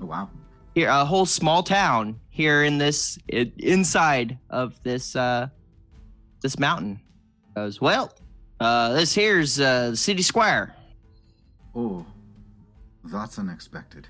[0.00, 0.28] Oh, wow.
[0.74, 5.48] here a whole small town here in this i inside of this uh
[6.42, 7.00] this mountain
[7.54, 8.12] goes well
[8.60, 10.74] uh this here's uh the city square
[11.74, 12.04] Oh,
[13.04, 14.08] that's unexpected.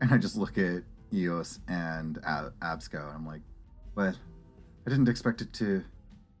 [0.00, 0.82] And I just look at
[1.12, 3.40] Eos and Ab- Absco, and I'm like,
[3.94, 4.12] well,
[4.84, 5.84] I didn't expect it to.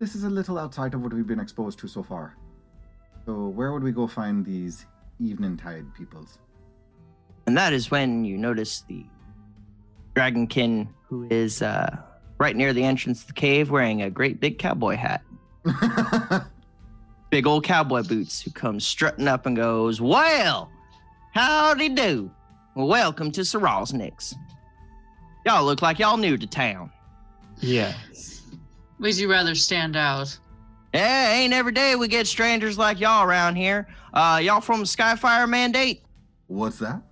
[0.00, 2.36] This is a little outside of what we've been exposed to so far.
[3.26, 4.86] So, where would we go find these
[5.20, 6.38] evening tide peoples?
[7.46, 9.04] and that is when you notice the
[10.16, 11.94] dragonkin who is uh
[12.38, 15.20] right near the entrance to the cave wearing a great big cowboy hat
[17.30, 20.70] big old cowboy boots who comes strutting up and goes well
[21.34, 22.30] howdy do
[22.76, 24.34] welcome to Sarosniks.
[25.44, 26.90] y'all look like y'all new to town
[27.60, 28.40] Yes.
[29.00, 30.36] Would you rather stand out?
[30.94, 33.88] Yeah, ain't every day we get strangers like y'all around here.
[34.12, 36.02] Uh, y'all from Skyfire Mandate?
[36.46, 37.02] What's that?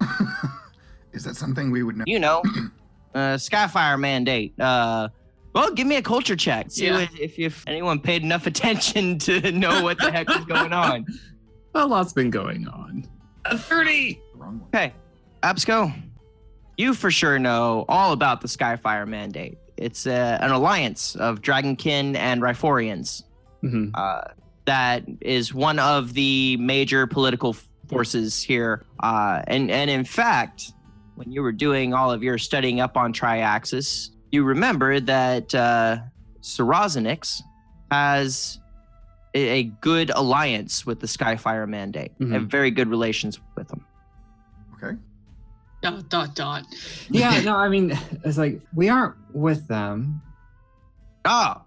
[1.12, 2.04] is that something we would know?
[2.06, 2.42] You know,
[3.14, 4.54] uh, Skyfire Mandate.
[4.60, 5.08] Uh,
[5.52, 6.70] well, give me a culture check.
[6.70, 7.06] See Yeah.
[7.20, 11.04] if, if anyone paid enough attention to know what the heck is going on.
[11.74, 13.08] A lot's been going on.
[13.46, 14.20] A 30!
[14.36, 14.68] Wrong one.
[14.72, 14.94] Okay,
[15.42, 15.92] Absco,
[16.78, 19.58] you for sure know all about the Skyfire Mandate.
[19.76, 23.23] it's uh, an alliance of Dragonkin and Ryphorians.
[23.64, 23.90] Mhm.
[23.94, 24.22] Uh,
[24.66, 27.56] that is one of the major political
[27.88, 28.84] forces here.
[29.00, 30.72] Uh, and and in fact,
[31.16, 35.98] when you were doing all of your studying up on Triaxus, you remember that uh,
[36.42, 37.40] Sarazanix
[37.90, 38.58] has
[39.34, 42.12] a, a good alliance with the Skyfire Mandate.
[42.18, 42.32] Mhm.
[42.32, 43.84] Have very good relations with them.
[44.82, 44.96] Okay.
[45.82, 46.64] Dot dot dot.
[47.10, 50.22] Yeah, no, I mean, it's like we aren't with them.
[51.26, 51.62] Oh,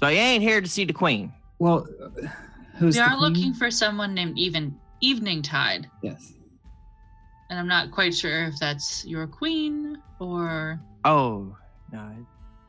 [0.00, 1.32] so you ain't here to see the Queen?
[1.58, 2.08] Well, uh,
[2.76, 3.20] who's we the are queen?
[3.20, 6.32] looking for someone named Even Evening Tide, Yes.
[7.50, 10.80] and I'm not quite sure if that's your queen or.
[11.04, 11.56] Oh,
[11.92, 12.10] no.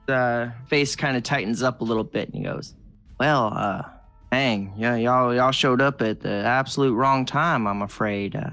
[0.08, 2.76] The face kind of tightens up a little bit, and he goes,
[3.20, 3.82] "Well, uh,
[4.32, 7.66] dang, yeah, y'all, y'all showed up at the absolute wrong time.
[7.68, 8.36] I'm afraid.
[8.36, 8.52] Uh,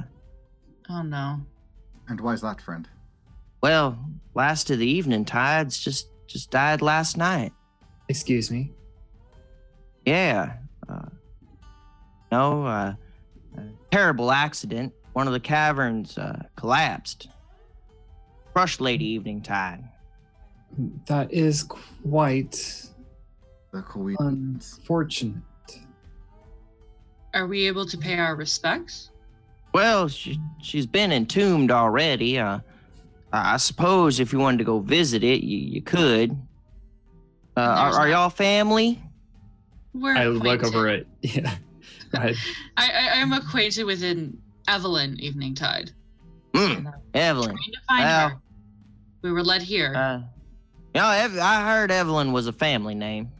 [0.88, 1.40] Oh no.
[2.08, 2.88] And why is that, friend?
[3.62, 3.96] well,
[4.34, 7.52] last of the evening tides just just died last night.
[8.12, 8.70] Excuse me.
[10.04, 10.56] Yeah.
[10.86, 11.06] Uh,
[12.30, 12.92] no, uh,
[13.56, 14.92] a terrible accident.
[15.14, 17.28] One of the caverns uh, collapsed.
[18.52, 19.82] Crushed Lady Evening Tide.
[21.06, 22.84] That is quite
[23.72, 24.16] The Queen.
[24.20, 25.40] unfortunate.
[27.32, 29.08] Are we able to pay our respects?
[29.72, 32.38] Well, she, she's been entombed already.
[32.38, 32.58] Uh,
[33.32, 36.36] I I suppose if you wanted to go visit it, you, you could.
[37.56, 39.00] Uh, are, are y'all family?
[39.94, 41.06] We're I look over it.
[41.22, 41.54] Yeah.
[42.14, 42.34] I
[42.76, 44.36] I'm acquainted with an
[44.68, 45.92] Evelyn Evening Tide.
[46.52, 47.48] Mm, And Evelyn.
[47.56, 48.36] trying to find Well, her.
[49.22, 49.94] We were led here.
[49.94, 50.18] Uh,
[50.94, 53.30] you know, Ev- I heard Evelyn was a family name.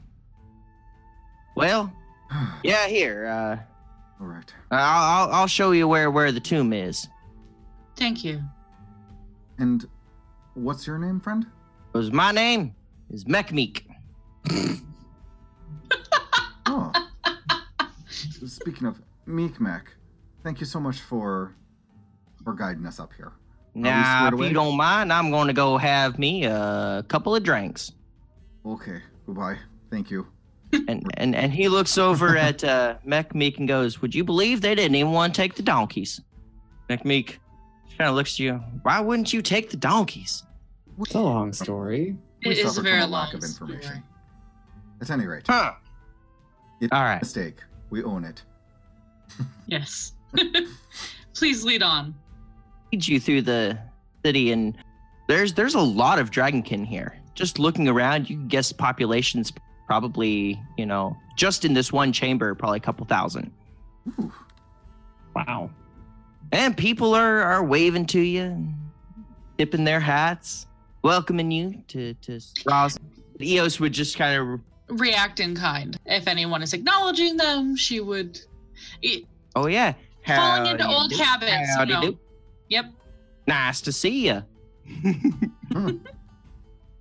[1.55, 1.93] Well,
[2.63, 3.27] yeah, here.
[3.27, 4.55] Uh, All right.
[4.71, 7.09] I'll, I'll- I'll show you where, where the tomb is.
[7.97, 8.43] Thank you.
[9.59, 9.87] And
[10.55, 11.47] what's your name, friend?
[11.93, 12.75] Because my name
[13.11, 13.87] is Mechmeek.
[16.67, 16.91] Oh.
[18.09, 19.83] Speaking of Meek Meekmek,
[20.43, 21.55] thank you so much for
[22.45, 23.33] for guiding us up here.
[23.75, 24.49] Now, if away?
[24.49, 27.93] you don't mind, I'm going to go have me a couple of drinks.
[28.65, 29.01] Okay.
[29.27, 29.59] Goodbye.
[29.91, 30.27] Thank you.
[30.89, 34.75] and and and he looks over at uh, Mechmeek and goes, "Would you believe they
[34.75, 36.21] didn't even want to take the donkeys?"
[36.89, 37.39] Mechmeek
[37.99, 38.55] kind of looks at you.
[38.83, 40.43] Why wouldn't you take the donkeys?
[41.01, 42.17] It's a long story.
[42.45, 43.83] We It is a very from lack long of information.
[43.83, 44.03] story.
[45.03, 45.73] At any rate, Huh?
[46.81, 47.57] it's All a mistake.
[47.91, 48.43] We own it.
[49.67, 50.13] Yes.
[51.35, 52.15] Please lead on.
[52.93, 53.79] Lead you through the
[54.25, 54.77] city, and
[55.29, 57.19] there's there's a lot of dragonkin here.
[57.35, 59.53] Just looking around, you can guess population's
[59.87, 63.51] probably you know just in this one chamber, probably a couple thousand.
[64.21, 64.33] Ooh.
[65.35, 65.71] Wow.
[66.53, 68.69] And people are are waving to you,
[69.59, 70.67] tipping their hats,
[71.03, 72.99] welcoming you to to Roz.
[73.41, 75.97] Eos would just kind of React in kind.
[76.07, 78.39] If anyone is acknowledging them, she would.
[79.03, 79.95] e- Oh yeah.
[80.27, 81.17] Falling into old do.
[81.17, 82.01] habits, you know.
[82.01, 82.19] do.
[82.69, 82.87] Yep.
[83.47, 84.43] Nice to see you.
[85.73, 85.97] Hmm.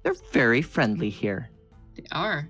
[0.04, 1.50] They're very friendly here.
[1.96, 2.48] They are.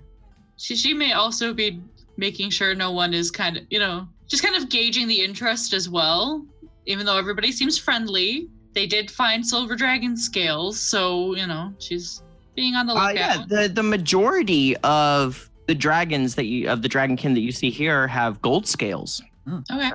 [0.56, 1.82] She she may also be
[2.16, 5.72] making sure no one is kind of you know just kind of gauging the interest
[5.72, 6.46] as well.
[6.86, 12.22] Even though everybody seems friendly, they did find silver dragon scales, so you know she's
[12.54, 16.88] being on the Uh, yeah, the the majority of the dragons that you of the
[16.88, 19.90] dragonkin that you see here have gold scales, Okay.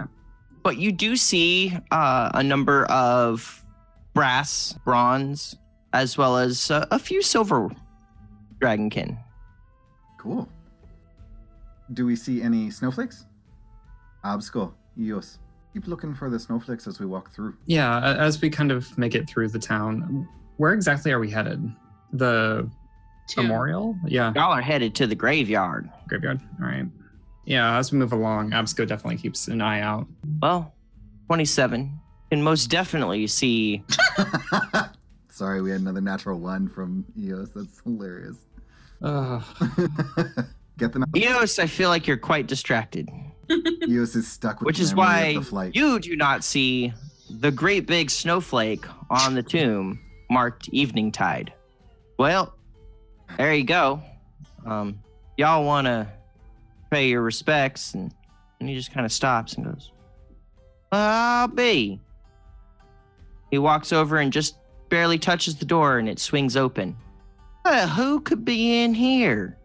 [0.64, 3.64] but you do see uh, a number of
[4.14, 5.56] brass, bronze,
[5.94, 7.70] as well as uh, a few silver
[8.60, 9.18] dragonkin.
[10.18, 10.48] Cool.
[11.94, 13.26] Do we see any snowflakes?
[14.26, 15.40] Absco, Eos.
[15.74, 17.56] Keep looking for the snowflakes as we walk through.
[17.66, 21.62] Yeah, as we kind of make it through the town, where exactly are we headed?
[22.14, 22.70] The
[23.28, 23.42] Two.
[23.44, 23.96] memorial?
[24.06, 25.90] Yeah, Y'all are headed to the graveyard.
[26.08, 26.40] graveyard.
[26.62, 26.86] All right.
[27.46, 30.08] Yeah, as we move along, Absco definitely keeps an eye out.
[30.42, 30.74] Well,
[31.28, 32.00] twenty-seven
[32.32, 33.84] can most definitely see.
[35.30, 37.50] Sorry, we had another natural one from Eos.
[37.56, 38.38] That's hilarious.
[39.02, 39.44] Ugh.
[40.78, 41.16] Get them out.
[41.16, 43.10] Eos, I feel like you're quite distracted.
[43.88, 45.76] Eos is stuck with which is why of the flight.
[45.76, 46.92] you do not see
[47.30, 51.54] the great big snowflake on the tomb marked evening tide.
[52.18, 52.54] Well,
[53.38, 54.02] there you go.
[54.66, 55.00] Um,
[55.38, 56.08] y'all want to
[56.92, 58.14] pay your respects, and,
[58.60, 59.92] and he just kind of stops and goes,
[60.92, 62.00] "I'll be."
[63.52, 64.58] He walks over and just
[64.90, 66.98] barely touches the door, and it swings open.
[67.66, 69.58] Uh, who could be in here?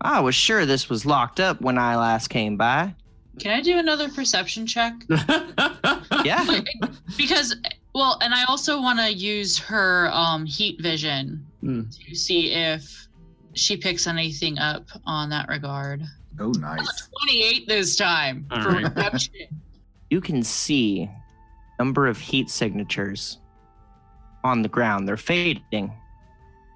[0.00, 2.94] I was sure this was locked up when I last came by.
[3.38, 4.94] Can I do another perception check?
[6.24, 6.44] Yeah.
[7.16, 7.54] because
[7.94, 11.82] well, and I also want to use her um heat vision Hmm.
[12.08, 13.08] to see if
[13.54, 16.02] she picks anything up on that regard.
[16.38, 17.08] Oh, nice.
[17.26, 18.84] 28 this time All for right.
[18.84, 19.32] redemption.
[20.08, 21.10] You can see
[21.80, 23.40] number of heat signatures
[24.44, 25.08] on the ground.
[25.08, 25.92] They're fading,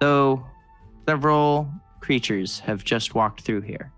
[0.01, 0.45] though
[1.09, 1.71] several
[2.01, 3.93] creatures have just walked through here.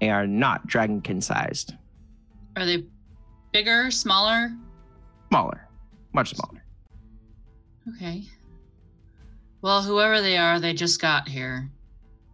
[0.00, 1.74] They are not dragonkin sized,
[2.56, 2.84] Are they
[3.52, 4.50] bigger, smaller?
[5.28, 5.68] smaller,
[6.12, 6.64] much smaller.
[7.94, 8.24] Okay.
[9.64, 11.70] Well, whoever they are, they just got here.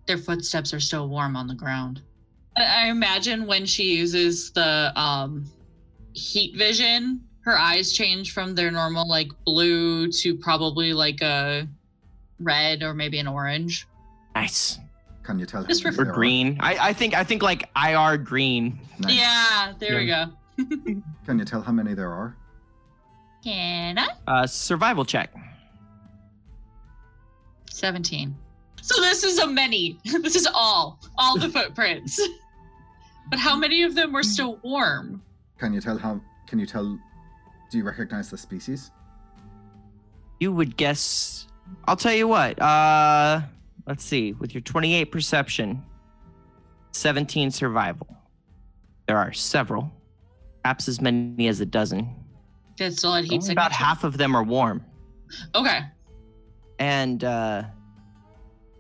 [0.07, 2.03] Their footsteps are still warm on the ground.
[2.57, 5.45] I, I imagine when she uses the um,
[6.13, 11.69] heat vision, her eyes change from their normal like blue to probably like a
[12.41, 13.87] red or maybe an orange.
[14.35, 14.81] Nice.
[15.23, 15.63] Can you tell?
[15.63, 16.59] how Just many Or green.
[16.59, 18.81] I, I think I think like IR green.
[18.99, 19.15] Nice.
[19.15, 20.25] Yeah, there we go.
[21.27, 22.37] Can you tell how many there are?
[23.45, 24.09] Can I?
[24.27, 25.33] Uh, survival check.
[27.71, 28.35] 17.
[28.83, 29.99] So this is a many.
[30.05, 31.01] This is all.
[31.19, 32.21] All the footprints.
[33.31, 35.23] but how many of them were still warm?
[35.59, 36.21] Can you tell how?
[36.47, 36.99] Can you tell?
[37.71, 38.91] Do you recognize the species?
[40.41, 41.47] You would guess.
[41.85, 42.61] I'll tell you what.
[42.61, 43.43] Uh,
[43.87, 44.33] let's see.
[44.33, 45.85] With your 28 perception,
[46.93, 48.07] 17 survival.
[49.07, 49.93] There are several,
[50.63, 52.15] perhaps as many as a dozen.
[52.79, 54.85] That still had heat Only about half of them are warm.
[55.55, 55.81] Okay.
[56.81, 57.63] And uh,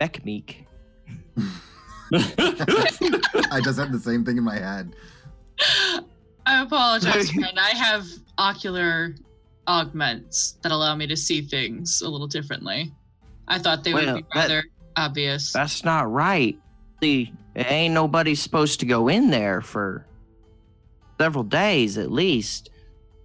[0.01, 0.65] Beckmeek.
[2.13, 4.95] I just had the same thing in my head.
[6.47, 7.59] I apologize, friend.
[7.59, 8.07] I have
[8.39, 9.15] ocular
[9.69, 12.93] augments that allow me to see things a little differently.
[13.47, 14.65] I thought they Well, would be that- rather
[14.97, 15.53] obvious.
[15.53, 16.59] That's not right.
[17.03, 20.07] See, ain't nobody supposed to go in there for
[21.21, 22.71] several days at least.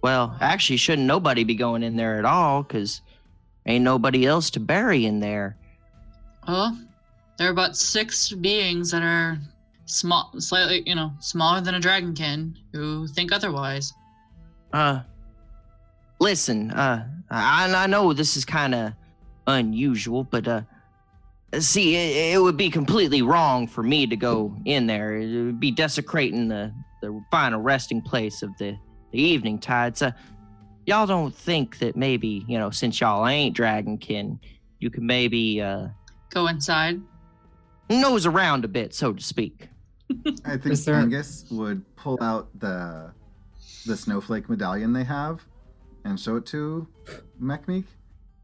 [0.02, 3.00] Well, actually, shouldn't nobody be going in there at all because
[3.66, 5.56] ain't nobody else to bury in there.
[6.46, 6.78] Well,
[7.38, 9.38] there are about six beings that are
[9.86, 13.92] small, slightly, you know, smaller than a dragonkin who think otherwise.
[14.72, 15.00] Uh,
[16.20, 18.92] listen, uh, I, I know this is kind of
[19.46, 20.62] unusual, but uh,
[21.58, 25.16] see, it, it would be completely wrong for me to go in there.
[25.16, 28.76] It would be desecrating the the final resting place of the
[29.12, 29.96] the evening tide.
[29.96, 30.12] So,
[30.86, 34.38] y'all don't think that maybe you know, since y'all ain't dragonkin,
[34.78, 35.88] you could maybe uh
[36.30, 37.00] Go inside.
[37.90, 39.68] nose around a bit, so to speak.
[40.44, 43.12] I think Is there- Angus would pull out the
[43.86, 45.44] the snowflake medallion they have
[46.04, 46.86] and show it to
[47.40, 47.84] Mechmeek.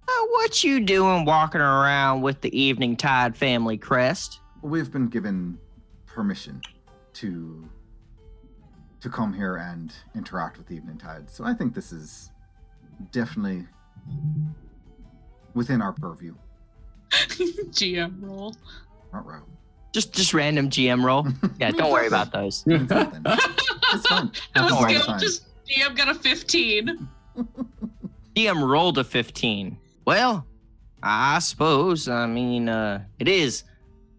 [0.09, 4.40] Uh, what you doing walking around with the evening tide family crest?
[4.62, 5.59] We've been given
[6.07, 6.61] permission
[7.14, 7.68] to
[9.01, 12.30] to come here and interact with the Evening Tide, so I think this is
[13.11, 13.66] definitely
[15.55, 16.34] within our purview.
[17.11, 18.55] GM roll.
[19.12, 19.42] Not right.
[19.92, 21.26] Just just random GM roll.
[21.61, 22.64] Yeah, don't worry about those.
[22.66, 23.22] It's something.
[23.26, 24.32] It's fun.
[24.57, 25.20] It was Don't worry, it's fine.
[25.20, 27.09] Just GM got a 15.
[28.34, 29.76] DM rolled a 15.
[30.07, 30.46] Well,
[31.03, 32.09] I suppose.
[32.09, 33.64] I mean, uh, it is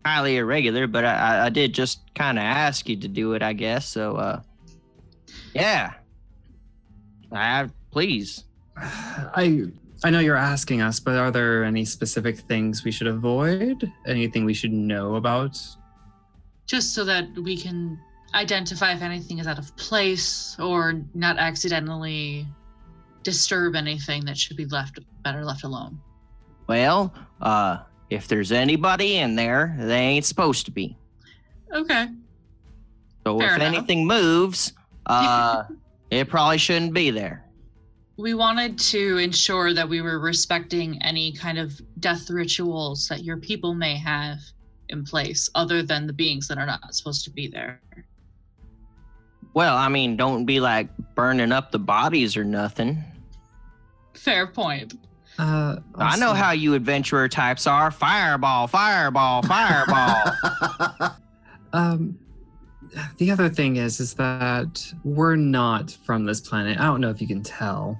[0.06, 3.42] highly irregular, but I, I, I did just kind of ask you to do it,
[3.42, 3.88] I guess.
[3.88, 4.42] So, uh,
[5.56, 5.94] yeah.
[7.32, 8.44] I please.
[8.78, 9.66] I
[10.04, 13.90] I know you're asking us, but are there any specific things we should avoid?
[14.06, 15.58] Anything we should know about?
[16.66, 18.00] Just so that we can
[18.34, 22.46] identify if anything is out of place or not accidentally
[23.22, 26.00] disturb anything that should be left better left alone.
[26.68, 30.98] Well, uh, if there's anybody in there, they ain't supposed to be.
[31.74, 32.08] Okay.
[33.26, 33.74] So Fair if enough.
[33.74, 34.74] anything moves,
[35.06, 35.64] uh,
[36.10, 37.43] it probably shouldn't be there.
[38.18, 43.38] We wanted to ensure that we were respecting any kind of death rituals that your
[43.38, 44.40] people may have
[44.90, 47.82] in place, other than the beings that are not supposed to be there.
[49.56, 53.04] Well, I mean, don't be like burning up the bodies or nothing.
[54.14, 54.94] Fair point.
[55.40, 57.90] Uh, I know how you adventurer types are.
[57.90, 61.18] Fireball, fireball, fireball.
[61.74, 62.20] Um,
[63.18, 66.80] the other thing is, is that we're not from this planet.
[66.80, 68.00] I don't know if you can tell,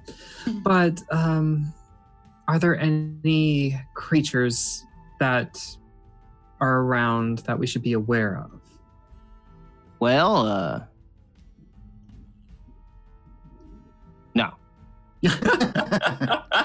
[0.62, 1.72] but um,
[2.48, 4.84] are there any creatures
[5.20, 5.60] that
[6.60, 8.60] are around that we should be aware of?
[10.04, 10.80] well, uh,
[14.34, 14.52] no.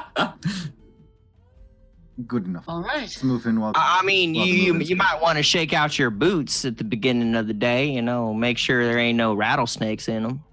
[2.27, 2.65] good enough.
[2.67, 3.09] All right.
[3.09, 3.81] Smooth and welcome.
[3.83, 7.35] I mean, you you, you might want to shake out your boots at the beginning
[7.35, 7.85] of the day.
[7.85, 10.43] You know, make sure there ain't no rattlesnakes in them.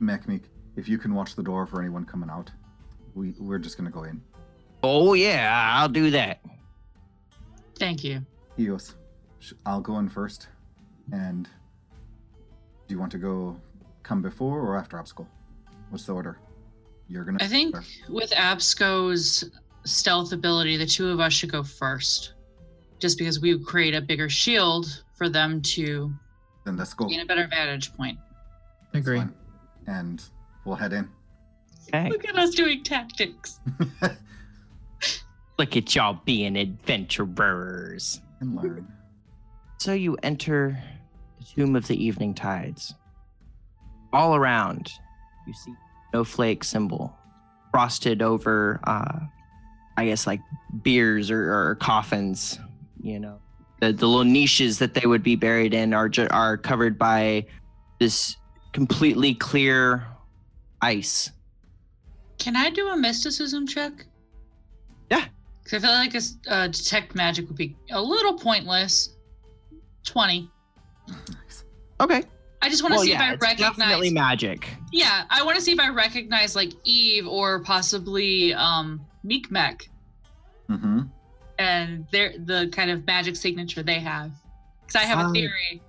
[0.00, 0.42] Mechmeek,
[0.76, 2.50] if you can watch the door for anyone coming out,
[3.14, 4.20] we we're just gonna go in.
[4.82, 6.40] Oh yeah, I'll do that.
[7.78, 8.24] Thank you.
[8.58, 8.94] Eos,
[9.64, 10.48] I'll go in first.
[11.12, 11.48] And
[12.86, 13.60] do you want to go
[14.02, 15.26] come before or after Absco?
[15.90, 16.38] What's the order?
[17.08, 17.38] You're gonna.
[17.40, 17.76] I think
[18.08, 19.50] with Absco's
[19.84, 22.34] stealth ability, the two of us should go first.
[22.98, 26.12] Just because we would create a bigger shield for them to
[26.64, 27.06] Then let's go.
[27.06, 28.18] gain a better vantage point.
[28.94, 29.18] I agree.
[29.18, 29.34] Fine.
[29.88, 30.22] And
[30.64, 31.08] we'll head in.
[31.88, 32.08] Okay.
[32.10, 33.58] Look at us doing tactics.
[35.58, 38.20] Look at y'all being adventurers.
[38.40, 38.86] and learn.
[39.78, 40.78] So you enter
[41.38, 42.94] the Tomb of the Evening Tides.
[44.12, 44.90] All around,
[45.46, 45.72] you see
[46.10, 47.16] snowflake symbol
[47.70, 49.18] frosted over, uh,
[49.96, 50.40] I guess, like
[50.82, 52.58] beers or, or coffins.
[53.02, 53.40] You know,
[53.80, 57.46] the, the little niches that they would be buried in are ju- are covered by
[57.98, 58.36] this
[58.72, 60.06] completely clear
[60.80, 61.30] ice.
[62.38, 63.92] Can I do a mysticism check?
[65.10, 65.24] Yeah.
[65.62, 69.10] Because I feel like a uh, detect magic would be a little pointless.
[70.06, 70.50] 20.
[72.00, 72.22] Okay.
[72.60, 73.76] I just want to Well, see yeah, if I recognize.
[73.78, 74.68] definitely magic.
[74.92, 79.88] Yeah, I want to see if I recognize like Eve or possibly um Meekmek
[80.70, 81.00] Mm-hmm.
[81.58, 84.30] and their the kind of magic signature they have.
[84.80, 85.82] Because I have a Um, theory.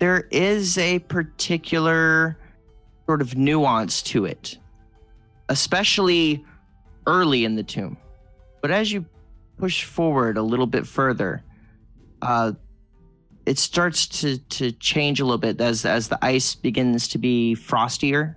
[0.00, 2.36] there is a particular
[3.06, 4.58] sort of nuance to it,
[5.48, 6.44] especially
[7.06, 7.96] early in the tomb.
[8.60, 9.04] But as you
[9.58, 11.42] push forward a little bit further,
[12.22, 12.52] uh,
[13.46, 17.54] it starts to, to change a little bit as, as the ice begins to be
[17.54, 18.36] frostier,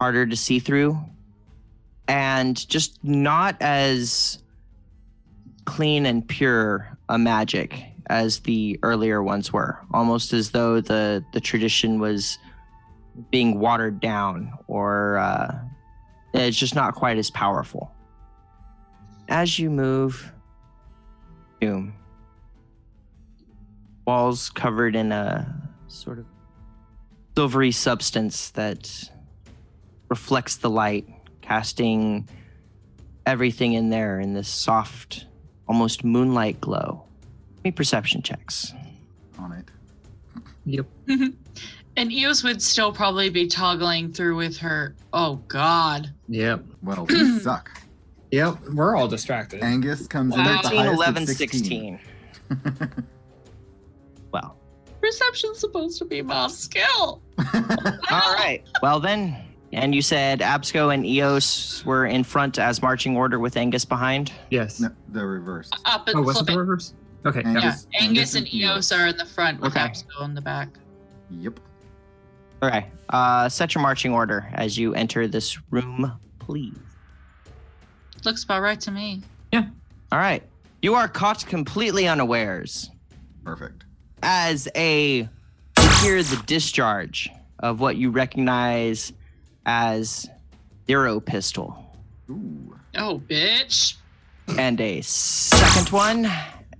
[0.00, 0.98] harder to see through,
[2.08, 4.42] and just not as
[5.64, 11.40] clean and pure a magic as the earlier ones were, almost as though the the
[11.40, 12.38] tradition was
[13.30, 15.54] being watered down, or uh,
[16.34, 17.92] it's just not quite as powerful.
[19.28, 20.32] As you move,
[21.60, 21.94] doom
[24.08, 25.46] walls covered in a
[25.88, 26.24] sort of
[27.36, 29.10] silvery substance that
[30.08, 31.06] reflects the light,
[31.48, 32.28] casting
[33.26, 35.26] everything in there in this soft,
[35.66, 37.04] almost moonlight glow.
[37.56, 38.72] Give me perception checks.
[39.38, 39.64] On it.
[40.66, 40.86] Yep.
[41.96, 44.94] And Eos would still probably be toggling through with her.
[45.12, 46.14] Oh God.
[46.28, 46.64] Yep.
[46.80, 47.72] Well, we suck.
[48.30, 48.68] Yep.
[48.72, 49.64] We're all distracted.
[49.64, 50.58] Angus comes in Wow.
[50.58, 51.98] at the 13, highest 11, of 16.
[52.50, 53.04] 16.
[54.32, 54.56] Well,
[55.00, 57.20] Perception's supposed to be my skill.
[58.10, 58.62] all right.
[58.80, 59.36] Well, then.
[59.72, 64.32] And you said Absco and Eos were in front as marching order with Angus behind?
[64.50, 64.80] Yes.
[64.80, 65.70] no, the reverse.
[65.84, 66.94] Up and Oh, was it the reverse?
[67.26, 67.42] Okay.
[67.44, 68.92] Angus- Yeah, Angus, Angus and and Eos Eos.
[68.92, 69.86] are in the front with Okay.
[69.86, 70.68] Absco in the back.
[71.30, 71.60] Yep.
[72.62, 72.86] All right.
[73.10, 76.74] Uh, set your marching order as you enter this room, please.
[78.24, 79.22] Looks about right to me.
[79.52, 79.66] Yeah.
[80.10, 80.42] All right.
[80.82, 82.90] You are caught completely unawares.
[83.44, 83.84] Perfect.
[84.22, 89.12] as a you hear the discharge of what you recognize
[89.66, 90.28] as
[90.86, 91.84] zero pistol
[92.30, 92.74] Ooh.
[92.94, 93.94] Oh, bitch.
[94.56, 96.30] and a second one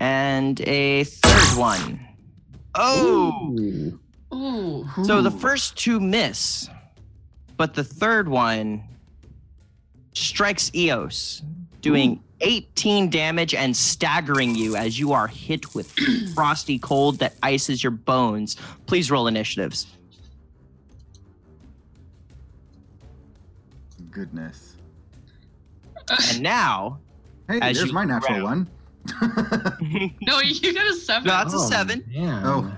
[0.00, 2.00] and a third one.
[2.74, 3.98] Oh, Ooh.
[4.34, 4.86] Ooh.
[5.04, 6.68] so the first two miss,
[7.56, 8.82] but the third one
[10.14, 11.42] strikes Eos,
[11.80, 15.90] doing 18 damage and staggering you as you are hit with
[16.34, 18.56] frosty cold that ices your bones.
[18.86, 19.86] Please roll initiatives.
[24.10, 24.76] Goodness.
[26.30, 26.98] And now,
[27.48, 28.68] Hey, As there's my natural round.
[28.68, 28.68] one.
[30.20, 31.26] No, you got a seven.
[31.28, 32.04] No, that's a Oh, seven.
[32.14, 32.42] Man.
[32.44, 32.72] Oh.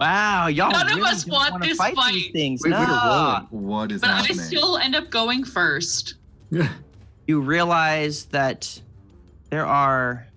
[0.00, 2.32] Wow, y'all None of us want this fight these fight.
[2.32, 2.60] things.
[2.64, 3.46] Wait, we were no.
[3.50, 6.14] what is but I still end up going first.
[7.28, 8.80] You realize that
[9.50, 10.28] there are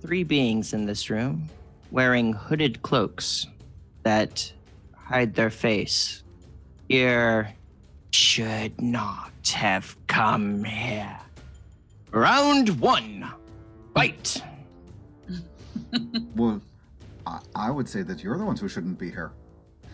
[0.00, 1.48] three beings in this room
[1.90, 3.48] wearing hooded cloaks
[4.04, 4.52] that
[4.94, 6.22] hide their face.
[6.88, 7.52] Here
[8.12, 11.18] should not have come here.
[12.10, 13.30] Round one.
[13.94, 14.42] Fight.
[16.34, 16.60] Well,
[17.26, 19.32] I, I would say that you're the ones who shouldn't be here.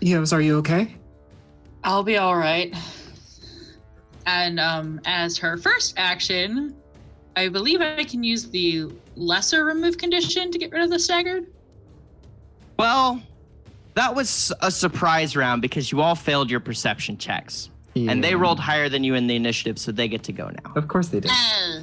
[0.03, 0.96] Eos, are you okay?
[1.84, 2.74] I'll be all right.
[4.26, 6.74] And um, as her first action,
[7.36, 11.46] I believe I can use the lesser remove condition to get rid of the staggered.
[12.78, 13.22] Well,
[13.94, 17.70] that was a surprise round because you all failed your perception checks.
[17.95, 20.72] And they rolled higher than you in the initiative, so they get to go now.
[20.76, 21.30] Of course they did.
[21.30, 21.80] Uh,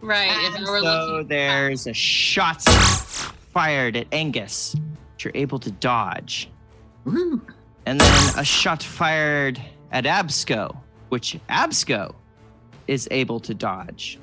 [0.00, 0.30] right.
[0.56, 4.74] And so looking, there's a shot fired at Angus,
[5.14, 6.50] which you're able to dodge.
[7.06, 7.40] Woohoo!
[7.86, 10.76] And then a shot fired at Absco,
[11.10, 12.14] which Absco
[12.88, 14.18] is able to dodge.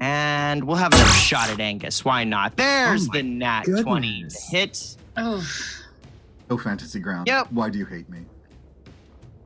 [0.00, 2.04] And we'll have another shot at Angus.
[2.04, 2.56] Why not?
[2.56, 4.96] There's Oh the nat 20 hit.
[5.16, 5.44] Oh,
[6.48, 7.28] Oh, fantasy ground.
[7.28, 7.52] Yep.
[7.52, 8.20] Why do you hate me?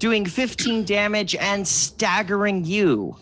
[0.04, 3.16] Doing 15 damage and staggering you.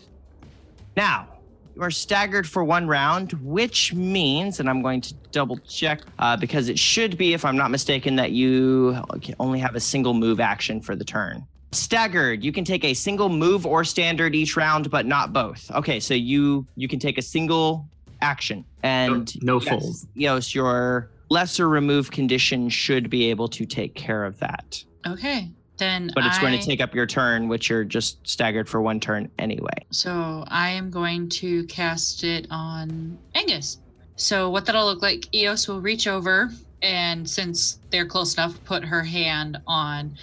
[0.97, 1.29] Now,
[1.73, 6.35] you are staggered for one round, which means, and I'm going to double check uh,
[6.35, 10.13] because it should be, if I'm not mistaken, that you can only have a single
[10.13, 11.47] move action for the turn.
[11.71, 15.71] Staggered, you can take a single move or standard each round, but not both.
[15.71, 17.87] Okay, so you you can take a single
[18.19, 20.07] action, and no yes, fulls.
[20.15, 24.83] Yes, your lesser remove condition should be able to take care of that.
[25.07, 25.49] okay.
[25.77, 28.99] Then But it's going to take up your turn, which you're just staggered for one
[28.99, 29.85] turn anyway.
[29.89, 33.79] So I am going to cast it on Angus.
[34.15, 36.51] So what that'll look like, Eos will reach over
[36.83, 40.15] and since they're close enough, put her hand on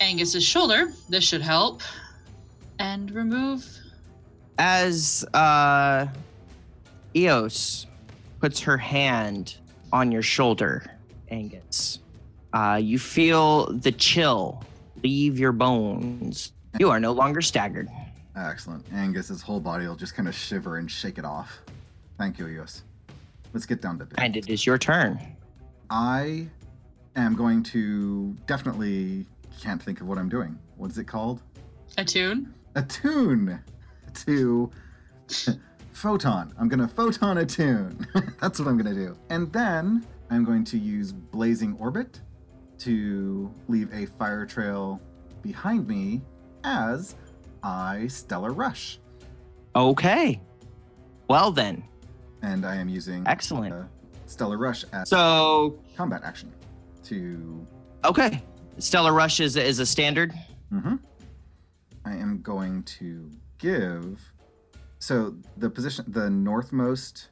[0.00, 0.92] Angus's shoulder.
[1.08, 1.82] This should help.
[2.78, 3.66] And remove
[4.58, 6.06] As uh,
[7.16, 7.86] Eos
[8.40, 9.56] puts her hand
[9.92, 10.84] on your shoulder,
[11.30, 12.00] Angus,
[12.52, 14.62] uh, you feel the chill
[15.06, 16.52] leave your bones.
[16.80, 17.88] You are no longer staggered.
[18.34, 18.84] Excellent.
[18.92, 21.60] Angus's whole body will just kind of shiver and shake it off.
[22.18, 22.82] Thank you, Eos.
[23.52, 24.24] Let's get down to business.
[24.24, 25.20] And it is your turn.
[25.90, 26.48] I
[27.14, 29.26] am going to definitely
[29.60, 30.58] can't think of what I'm doing.
[30.76, 31.40] What is it called?
[31.98, 32.52] attune.
[32.74, 33.60] Attune
[34.24, 34.70] to
[35.92, 36.52] photon.
[36.58, 38.06] I'm gonna photon a tune.
[38.40, 39.16] That's what I'm gonna do.
[39.30, 42.20] And then I'm going to use blazing orbit
[42.78, 45.00] to leave a fire trail
[45.42, 46.22] behind me
[46.64, 47.14] as
[47.62, 48.98] I stellar rush.
[49.74, 50.40] Okay.
[51.28, 51.84] Well, then.
[52.42, 53.72] And I am using Excellent.
[53.74, 53.84] uh,
[54.26, 56.52] stellar rush as So, combat action
[57.04, 57.66] to
[58.04, 58.42] okay.
[58.78, 60.34] Stellar Rush is, is a standard.
[60.72, 60.96] Mm-hmm.
[62.04, 64.20] I am going to give.
[64.98, 67.28] So the position, the northmost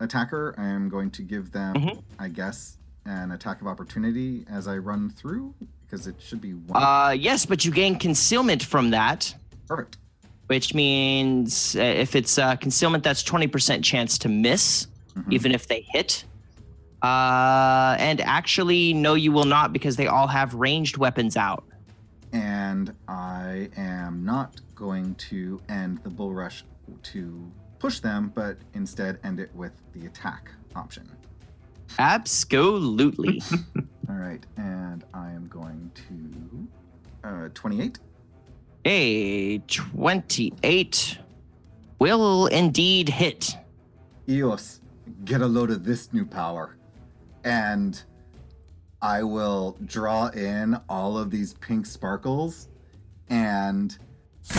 [0.00, 2.02] attacker, I am going to give them, Mhm.
[2.18, 2.76] I guess,
[3.06, 6.82] an attack of opportunity as I run through because it should be one.
[6.82, 9.34] Uh, yes, but you gain concealment from that.
[9.68, 9.96] Perfect.
[10.48, 15.32] which means uh, if it's uh, concealment, that's 20% chance to miss, Mhm.
[15.32, 16.22] even if they hit.
[17.02, 21.64] Uh, and actually, no, you will not because they all have ranged weapons out.
[22.34, 26.62] And I am not going to end the bull rush
[27.04, 31.08] to push them, but instead end it with the attack option.
[31.98, 33.42] Absolutely.
[34.08, 37.98] All right, and I am going to uh, 28.
[38.86, 41.18] A 28
[41.98, 43.56] will indeed hit.
[44.28, 44.80] Eos,
[45.24, 46.76] get a load of this new power.
[47.44, 48.02] And
[49.00, 52.68] I will draw in all of these pink sparkles
[53.28, 53.96] and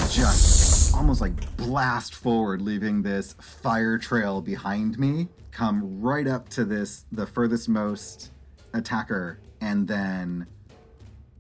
[0.10, 0.65] just
[0.96, 5.28] almost like blast forward, leaving this fire trail behind me.
[5.52, 8.32] Come right up to this, the furthest most
[8.74, 10.48] attacker, and then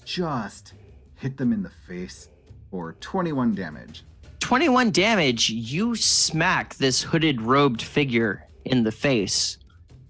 [0.03, 0.73] just
[1.15, 2.29] hit them in the face
[2.69, 4.03] for 21 damage.
[4.39, 9.57] 21 damage, you smack this hooded robed figure in the face,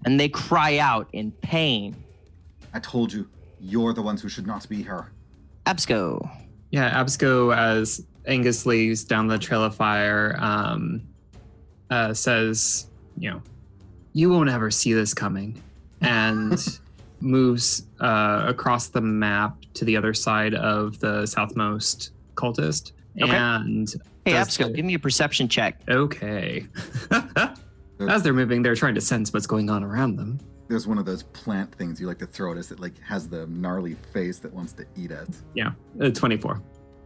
[0.04, 1.96] and they cry out in pain.
[2.74, 3.28] I told you,
[3.60, 5.10] you're the ones who should not be here.
[5.64, 6.28] Absco.
[6.70, 11.02] Yeah, Absco, as Angus leaves down the trail of fire, um,
[11.90, 13.42] uh, says, you know,
[14.12, 15.62] you won't ever see this coming,
[16.00, 16.78] and
[17.20, 22.92] moves uh, across the map to the other side of the southmost cultist.
[23.20, 23.30] Okay.
[23.34, 23.88] And
[24.24, 25.80] Hey, Does Absco, the- give me a perception check.
[25.88, 26.66] okay.
[28.00, 30.38] As they're moving, they're trying to sense what's going on around them.
[30.68, 33.28] There's one of those plant things you like to throw at us that like has
[33.28, 35.44] the gnarly face that wants to eat us.
[35.54, 35.70] Yeah,
[36.02, 36.60] uh, 24.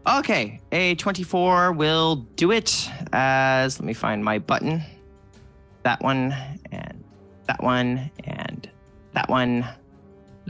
[0.07, 4.83] Okay, a 24 will do it as, let me find my button.
[5.83, 6.35] That one,
[6.73, 7.05] and
[7.47, 8.69] that one, and
[9.13, 9.63] that one.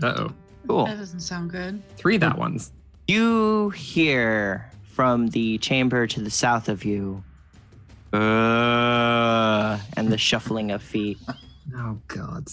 [0.02, 0.32] Uh oh.
[0.66, 0.86] Cool.
[0.86, 1.82] That doesn't sound good.
[1.96, 2.72] Three that ones.
[3.08, 7.22] You hear from the chamber to the south of you,
[8.12, 11.18] uh, and the shuffling of feet.
[11.76, 12.48] Oh god.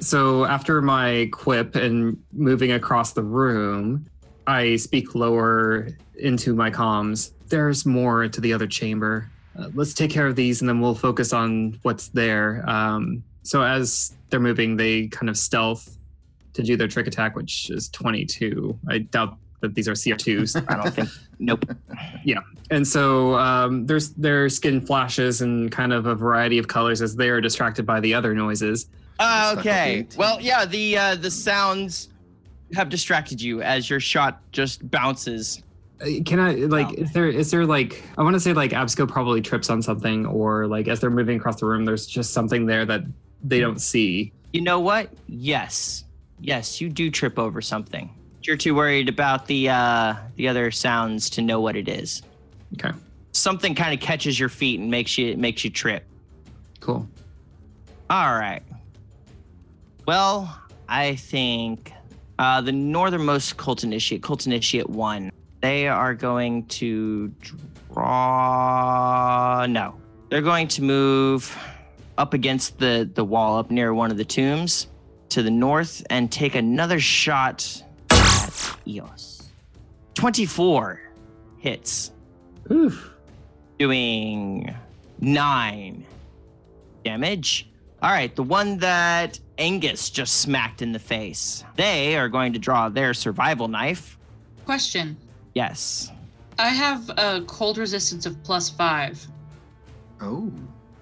[0.00, 4.06] So after my quip and moving across the room,
[4.50, 5.88] I speak lower
[6.18, 7.30] into my comms.
[7.48, 9.30] There's more to the other chamber.
[9.56, 12.68] Uh, let's take care of these and then we'll focus on what's there.
[12.68, 15.96] Um, so as they're moving, they kind of stealth
[16.54, 18.76] to do their trick attack, which is 22.
[18.88, 20.64] I doubt that these are CR2s.
[20.68, 21.08] I don't think.
[21.38, 21.64] Nope.
[22.24, 22.40] Yeah.
[22.70, 27.14] And so um, there's their skin flashes and kind of a variety of colors as
[27.14, 28.88] they are distracted by the other noises.
[29.20, 30.06] Uh, okay.
[30.16, 30.64] Well, yeah.
[30.64, 32.09] The uh, the sounds
[32.74, 35.62] have distracted you as your shot just bounces
[36.00, 36.94] Uh, Can I like?
[36.98, 38.02] Is there is there like?
[38.16, 41.36] I want to say like Absco probably trips on something, or like as they're moving
[41.38, 43.02] across the room, there's just something there that
[43.44, 44.32] they don't see.
[44.54, 45.10] You know what?
[45.28, 46.04] Yes.
[46.40, 48.08] Yes, you do trip over something.
[48.44, 52.22] You're too worried about the uh the other sounds to know what it is.
[52.74, 52.96] Okay,
[53.32, 56.06] Something kind of catches your feet and makes you makes you trip.
[56.80, 57.06] cool.
[58.08, 58.62] All right.
[60.06, 60.58] Well,
[60.88, 61.92] I think
[62.40, 65.30] uh, the northernmost cult initiate, cult initiate one,
[65.60, 67.28] they are going to
[67.92, 69.66] draw.
[69.68, 71.56] No, they're going to move
[72.18, 74.88] up against the the wall up near one of the tombs
[75.28, 79.50] to the north and take another shot at Eos.
[80.14, 81.00] Twenty-four
[81.58, 82.10] hits,
[82.70, 83.12] Oof.
[83.78, 84.74] doing
[85.20, 86.04] nine
[87.04, 87.69] damage.
[88.02, 91.64] All right, the one that Angus just smacked in the face.
[91.76, 94.18] They are going to draw their survival knife.
[94.64, 95.16] Question.
[95.54, 96.10] Yes.
[96.58, 99.26] I have a cold resistance of plus five.
[100.20, 100.50] Oh.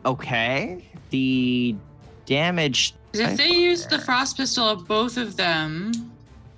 [0.05, 0.84] Okay.
[1.11, 1.76] The
[2.26, 2.94] damage.
[3.12, 5.92] if they use the frost pistol of both of them,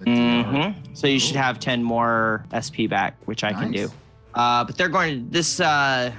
[0.07, 0.95] Mm-hmm.
[0.95, 3.91] So you should have 10 more SP back, which I can do.
[4.35, 6.13] Uh, but they're going to, this uh,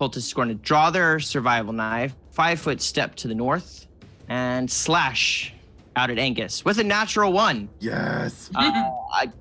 [0.00, 3.86] cultist is going to draw their survival knife, five foot step to the north,
[4.28, 5.54] and slash
[5.96, 7.68] out at Angus with a natural one.
[7.78, 8.50] Yes.
[8.54, 9.32] uh, I,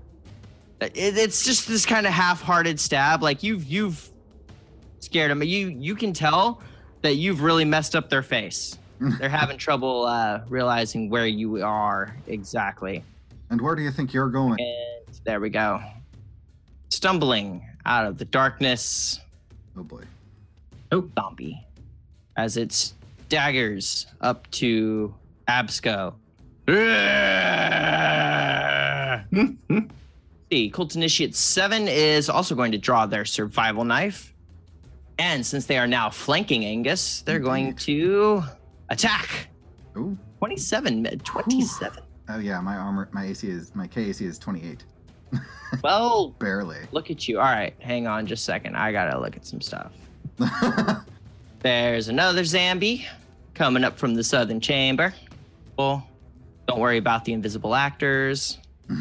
[0.82, 3.24] it, it's just this kind of half-hearted stab.
[3.24, 4.10] Like you've you've
[5.00, 5.42] scared them.
[5.44, 6.62] You you can tell
[7.02, 8.78] that you've really messed up their face.
[9.20, 13.04] They're having trouble uh, realizing where you are exactly.
[13.50, 14.58] And where do you think you're going?
[14.62, 15.82] And there we go.
[16.90, 19.20] Stumbling out of the darkness,
[19.78, 20.04] Oh boy.
[20.92, 21.66] Oh, zombie,
[22.38, 22.94] as it
[23.30, 25.14] daggers up to
[25.48, 26.16] Absco.
[30.50, 34.36] The Cult Initiate 7 is also going to draw their survival knife.
[35.18, 37.46] And since they are now flanking Angus, they're mm-hmm.
[37.46, 38.44] going to
[38.90, 39.48] attack.
[39.96, 40.16] Oh.
[40.38, 41.22] 27.
[41.24, 42.04] 27.
[42.30, 44.84] Oh yeah, my armor, my AC is my KAC is 28.
[45.84, 46.78] Well, Barely.
[46.92, 47.40] look at you.
[47.40, 48.76] All right, hang on just a second.
[48.76, 49.92] I got to look at some stuff.
[51.64, 53.06] There's another Zambi
[53.54, 55.14] coming up from the southern chamber.
[55.78, 56.06] Well,
[56.68, 58.60] don't worry about the invisible actors.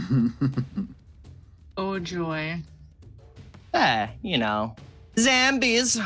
[1.77, 2.63] oh joy.
[3.75, 4.75] Eh, you know,
[5.19, 5.99] zombies.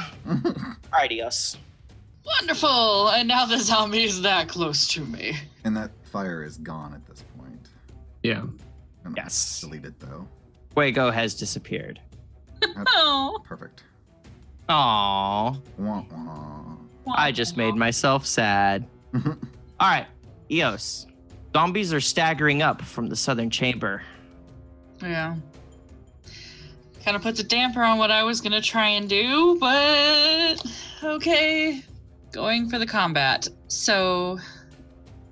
[0.93, 1.57] Adios.
[2.25, 3.09] Wonderful!
[3.11, 5.37] And now the zombie is that close to me.
[5.65, 7.69] and that fire is gone at this point.
[8.23, 8.41] Yeah.
[8.41, 8.59] I'm
[9.05, 9.61] gonna Yes.
[9.61, 10.27] Delete it though.
[10.75, 12.01] Fuego has disappeared.
[12.89, 13.39] Oh.
[13.45, 13.85] Perfect.
[14.69, 15.61] Aww.
[15.79, 17.15] Wah, wah.
[17.15, 18.87] I just made myself sad.
[19.15, 19.33] All
[19.81, 20.07] right,
[20.51, 21.07] Eos.
[21.55, 24.03] Zombies are staggering up from the southern chamber.
[25.01, 25.37] Yeah.
[27.05, 30.63] Kind of puts a damper on what I was gonna try and do, but
[31.03, 31.83] okay.
[32.33, 33.49] Going for the combat.
[33.69, 34.39] So,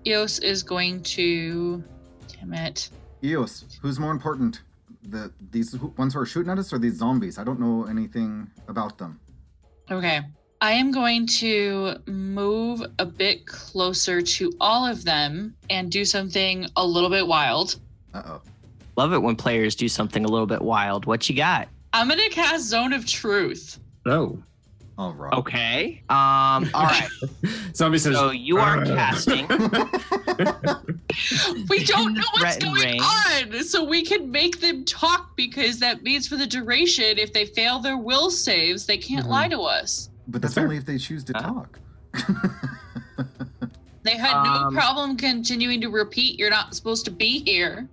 [0.07, 1.83] Eos is going to.
[2.29, 2.91] Damn it.
[3.23, 4.63] Eos, who's more important?
[5.09, 7.39] The these ones who are shooting at us or these zombies?
[7.39, 9.19] I don't know anything about them.
[9.91, 10.21] Okay.
[10.61, 16.67] I am going to move a bit closer to all of them and do something
[16.77, 17.77] a little bit wild.
[18.15, 18.41] Uh oh.
[18.97, 21.05] Love it when players do something a little bit wild.
[21.05, 21.69] What you got?
[21.93, 23.79] I'm going to cast Zone of Truth.
[24.07, 24.39] Oh.
[24.97, 25.33] All right.
[25.33, 26.03] Okay.
[26.09, 26.71] Um.
[26.75, 27.09] All right.
[27.75, 28.15] Zombie says.
[28.15, 29.47] So you are "Ugh." casting.
[31.69, 33.03] We don't know what's Threaten going range.
[33.03, 37.47] on, so we can make them talk because that means for the duration, if they
[37.47, 39.31] fail their will saves, they can't Mhm.
[39.31, 40.11] lie to us.
[40.27, 41.43] but that's That's only if they choose to Huh?
[41.43, 41.79] talk.
[44.03, 47.89] They had Um, no problem continuing to repeat, "You're not supposed to be here."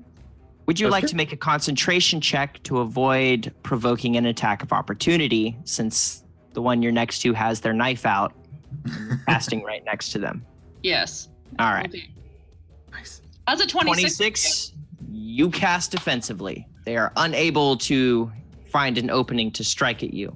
[0.66, 4.74] Would you That's like to make a concentration check to avoid provoking an attack of
[4.74, 6.20] opportunity, since
[6.54, 8.34] the one you're next to has their knife out,
[9.28, 10.45] casting right next to them?
[10.84, 11.30] Yes.
[11.60, 11.88] All right.
[11.88, 12.10] Okay.
[12.91, 13.22] nice.
[13.47, 14.18] That's a 26.
[14.18, 14.74] 26,
[15.12, 16.68] you cast defensively.
[16.86, 18.32] They are unable to
[18.70, 20.36] find an opening to strike at you.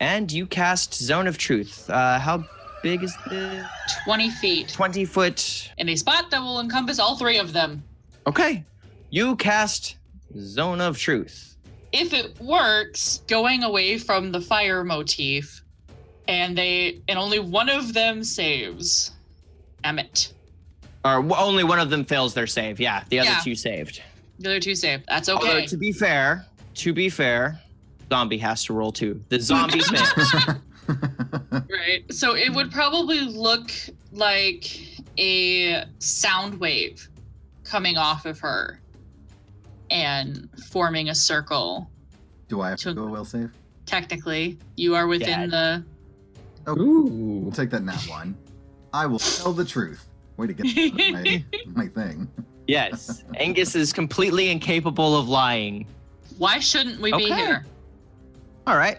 [0.00, 1.88] And you cast Zone of Truth.
[1.88, 2.44] Uh, how
[2.82, 3.64] big is the
[4.04, 4.68] 20 feet.
[4.68, 5.70] 20 foot?
[5.78, 7.82] In a spot that will encompass all three of them.
[8.26, 8.64] Okay.
[9.10, 9.96] You cast
[10.36, 11.51] Zone of Truth.
[11.92, 15.62] If it works, going away from the fire motif,
[16.28, 19.10] and they and only one of them saves.
[19.84, 20.32] Emmett.
[21.04, 22.78] Or only one of them fails their save.
[22.80, 23.40] Yeah, the other Yeah.
[23.42, 24.00] two saved.
[24.38, 25.04] The other two saved.
[25.08, 25.66] That's Although, okay.
[25.66, 27.60] to be fair, to be fair,
[28.08, 29.22] zombie has to roll too.
[29.28, 30.56] The zombie fails.
[31.50, 32.04] Right.
[32.10, 33.70] So it would probably look
[34.12, 34.80] like
[35.18, 37.08] a sound wave
[37.64, 38.80] coming off of her
[39.92, 41.88] and forming a circle
[42.48, 43.50] Do I have to So- go a will save?
[43.86, 45.84] Technically, you are within the.
[46.66, 46.78] Oh.
[46.78, 47.42] Ooh.
[47.46, 48.36] I'll take that nat one.
[48.92, 50.06] I will tell the truth.
[50.36, 51.44] Way to get that out of my,
[51.84, 52.28] my thing.
[52.68, 55.86] Yes, Angus is completely incapable of lying.
[56.38, 57.34] Why shouldn't we be Okay.
[57.36, 57.66] here?
[58.66, 58.98] All right.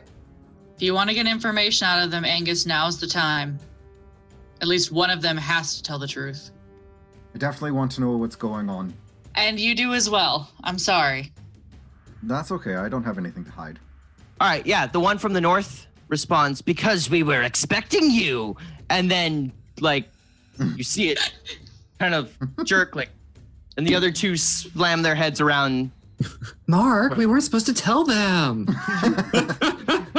[0.75, 3.57] If you want to get information out of them, Angus, now's the time.
[4.61, 6.51] At least one of them has to tell the truth.
[7.33, 8.93] I definitely want to know what's going on.
[9.35, 10.49] And you do as well.
[10.63, 11.31] I'm sorry.
[12.23, 12.75] That's okay.
[12.75, 13.79] I don't have anything to hide.
[14.39, 18.55] All right, yeah, the one from the north responds because we were expecting you,
[18.89, 20.09] and then like
[20.75, 21.33] you see it
[21.99, 23.09] kind of jerk like,
[23.77, 25.91] and the other two slam their heads around.
[26.67, 28.67] Mark, we weren't supposed to tell them.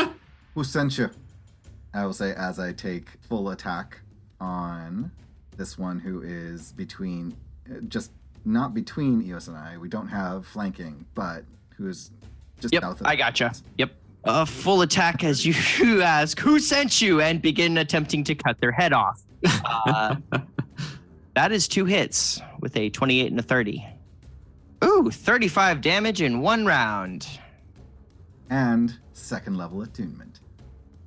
[0.54, 1.10] Who sent you?
[1.94, 4.00] I will say as I take full attack
[4.40, 5.10] on
[5.56, 7.36] this one who is between,
[7.70, 8.10] uh, just
[8.44, 9.78] not between Eos and I.
[9.78, 11.44] We don't have flanking, but
[11.76, 12.10] who is
[12.60, 13.52] just Yep, south of I gotcha.
[13.78, 13.92] Yep.
[14.24, 18.72] A full attack as you ask who sent you and begin attempting to cut their
[18.72, 19.22] head off.
[19.86, 20.16] Uh,
[21.34, 23.86] that is two hits with a 28 and a 30.
[24.84, 27.26] Ooh, 35 damage in one round.
[28.50, 30.40] And second level attunement.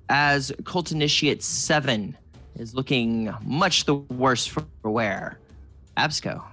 [0.10, 2.18] as Cult Initiate 7
[2.56, 5.40] is looking much the worse for wear.
[5.98, 6.44] Absco.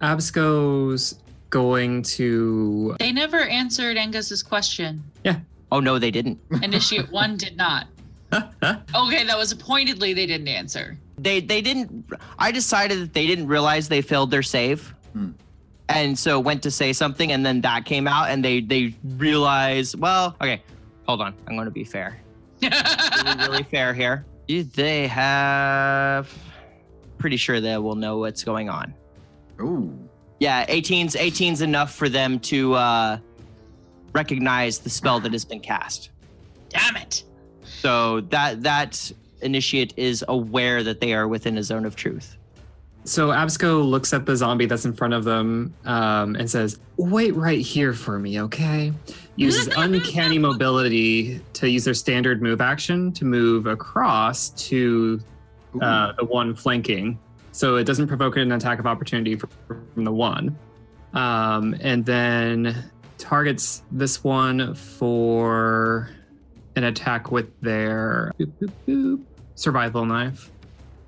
[0.00, 1.18] Absco's
[1.50, 2.96] going to.
[2.98, 5.02] They never answered Angus's question.
[5.24, 5.40] Yeah.
[5.72, 6.40] Oh, no, they didn't.
[6.62, 7.86] Initiate one did not.
[8.94, 10.96] Okay, that was pointedly they didn't answer.
[11.18, 12.12] They they didn't.
[12.38, 14.94] I decided that they didn't realize they failed their save.
[15.12, 15.30] Hmm.
[15.88, 19.98] And so went to say something, and then that came out, and they they realized.
[19.98, 20.62] Well, okay,
[21.06, 21.34] hold on.
[21.48, 22.20] I'm going to be fair.
[22.62, 24.24] Really, really fair here.
[24.46, 26.32] They have.
[27.18, 28.94] Pretty sure they will know what's going on.
[29.60, 29.96] Ooh.
[30.38, 33.18] Yeah, 18's 18's enough for them to uh,
[34.12, 36.10] recognize the spell that has been cast.
[36.70, 37.24] Damn it.
[37.62, 42.36] So that that initiate is aware that they are within a zone of truth.
[43.04, 47.34] So Absco looks at the zombie that's in front of them um, and says, "Wait
[47.34, 48.92] right here for me, okay?"
[49.36, 55.20] Uses uncanny mobility to use their standard move action to move across to
[55.80, 57.18] uh, the one flanking,
[57.52, 60.56] so it doesn't provoke an attack of opportunity from the one,
[61.12, 66.10] um, and then targets this one for
[66.76, 69.22] an attack with their boop, boop, boop,
[69.54, 70.50] survival knife.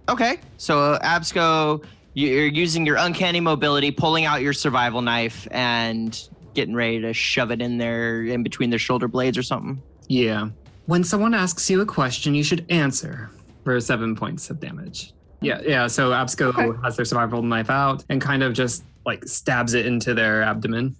[0.08, 1.84] Okay, so Absco,
[2.14, 7.50] you're using your uncanny mobility, pulling out your survival knife, and getting ready to shove
[7.50, 9.80] it in there, in between their shoulder blades or something.
[10.08, 10.48] Yeah.
[10.86, 13.30] When someone asks you a question, you should answer
[13.64, 15.14] for seven points of damage.
[15.42, 15.86] Yeah, yeah.
[15.86, 16.78] So Absco Okay.
[16.84, 20.94] has their survival knife out and kind of just like stabs it into their abdomen.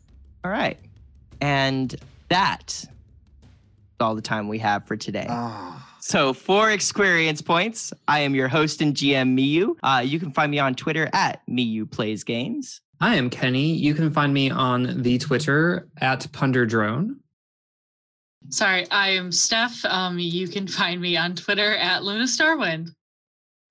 [0.45, 0.79] All right,
[1.41, 1.95] and
[2.29, 2.89] that is
[4.01, 5.27] all the time we have for today.
[5.29, 5.89] Ah.
[6.01, 9.77] So for experience points, I am your host and GM Miyu.
[9.85, 12.81] Uh, you can find me on Twitter at Miyu Plays Games.
[13.01, 13.73] I am Kenny.
[13.75, 17.17] You can find me on the Twitter at Punderdrone.
[18.49, 19.85] Sorry, I am Steph.
[19.85, 22.89] Um, you can find me on Twitter at Luna Starwind.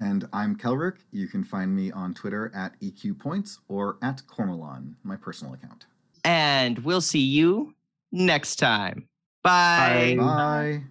[0.01, 0.97] And I'm Kelrick.
[1.11, 5.85] You can find me on Twitter at EQPoints or at Cormelon, my personal account.
[6.23, 7.75] And we'll see you
[8.11, 9.07] next time.
[9.43, 10.15] Bye.
[10.17, 10.25] Bye.
[10.25, 10.83] Bye.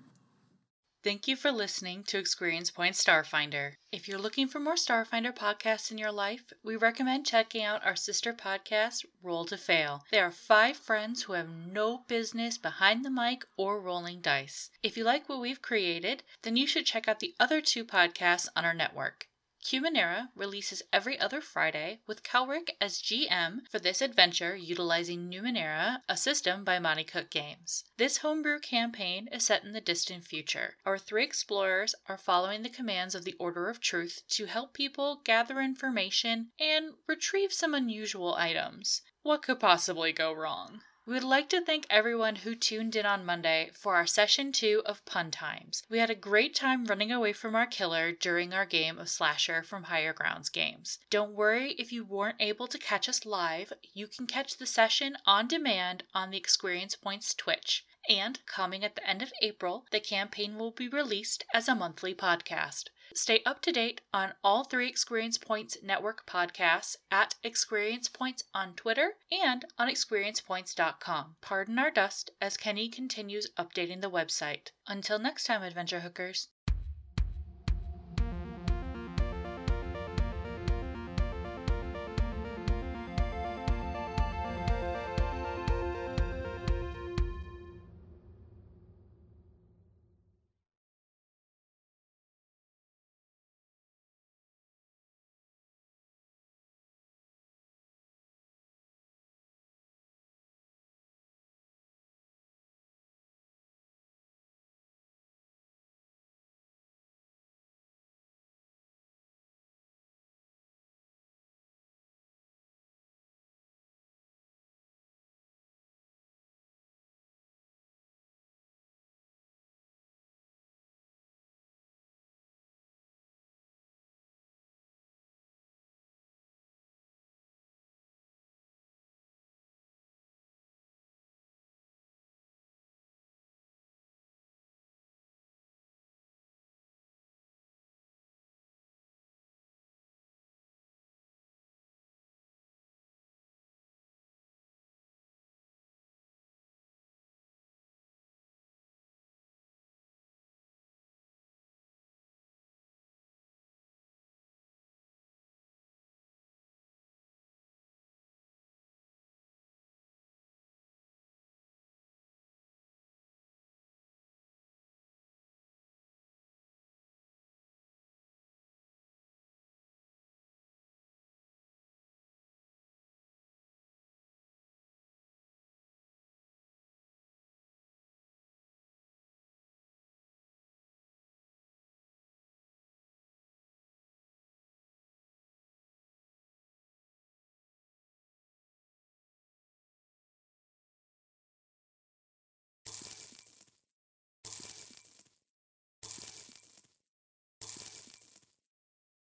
[1.02, 3.72] Thank you for listening to Experience Point Starfinder.
[3.90, 7.96] If you're looking for more Starfinder podcasts in your life, we recommend checking out our
[7.96, 10.04] sister podcast, Roll to Fail.
[10.10, 14.68] They are five friends who have no business behind the mic or rolling dice.
[14.82, 18.48] If you like what we've created, then you should check out the other two podcasts
[18.54, 19.26] on our network.
[19.62, 26.16] Cumanera releases every other Friday with Kelrick as GM for this adventure utilizing Numenera, a
[26.16, 27.84] system by Monte Cook Games.
[27.98, 30.78] This homebrew campaign is set in the distant future.
[30.86, 35.16] Our three explorers are following the commands of the Order of Truth to help people
[35.24, 39.02] gather information and retrieve some unusual items.
[39.22, 40.80] What could possibly go wrong?
[41.06, 44.82] We would like to thank everyone who tuned in on Monday for our session two
[44.84, 45.82] of Pun Times.
[45.88, 49.62] We had a great time running away from our killer during our game of Slasher
[49.62, 50.98] from Higher Grounds games.
[51.08, 55.16] Don't worry if you weren't able to catch us live, you can catch the session
[55.24, 57.86] on demand on the Experience Points Twitch.
[58.06, 62.14] And coming at the end of April, the campaign will be released as a monthly
[62.14, 62.90] podcast.
[63.12, 68.74] Stay up to date on all three Experience Points Network podcasts at Experience Points on
[68.74, 71.36] Twitter and on experiencepoints.com.
[71.40, 74.70] Pardon our dust as Kenny continues updating the website.
[74.86, 76.48] Until next time, Adventure Hookers.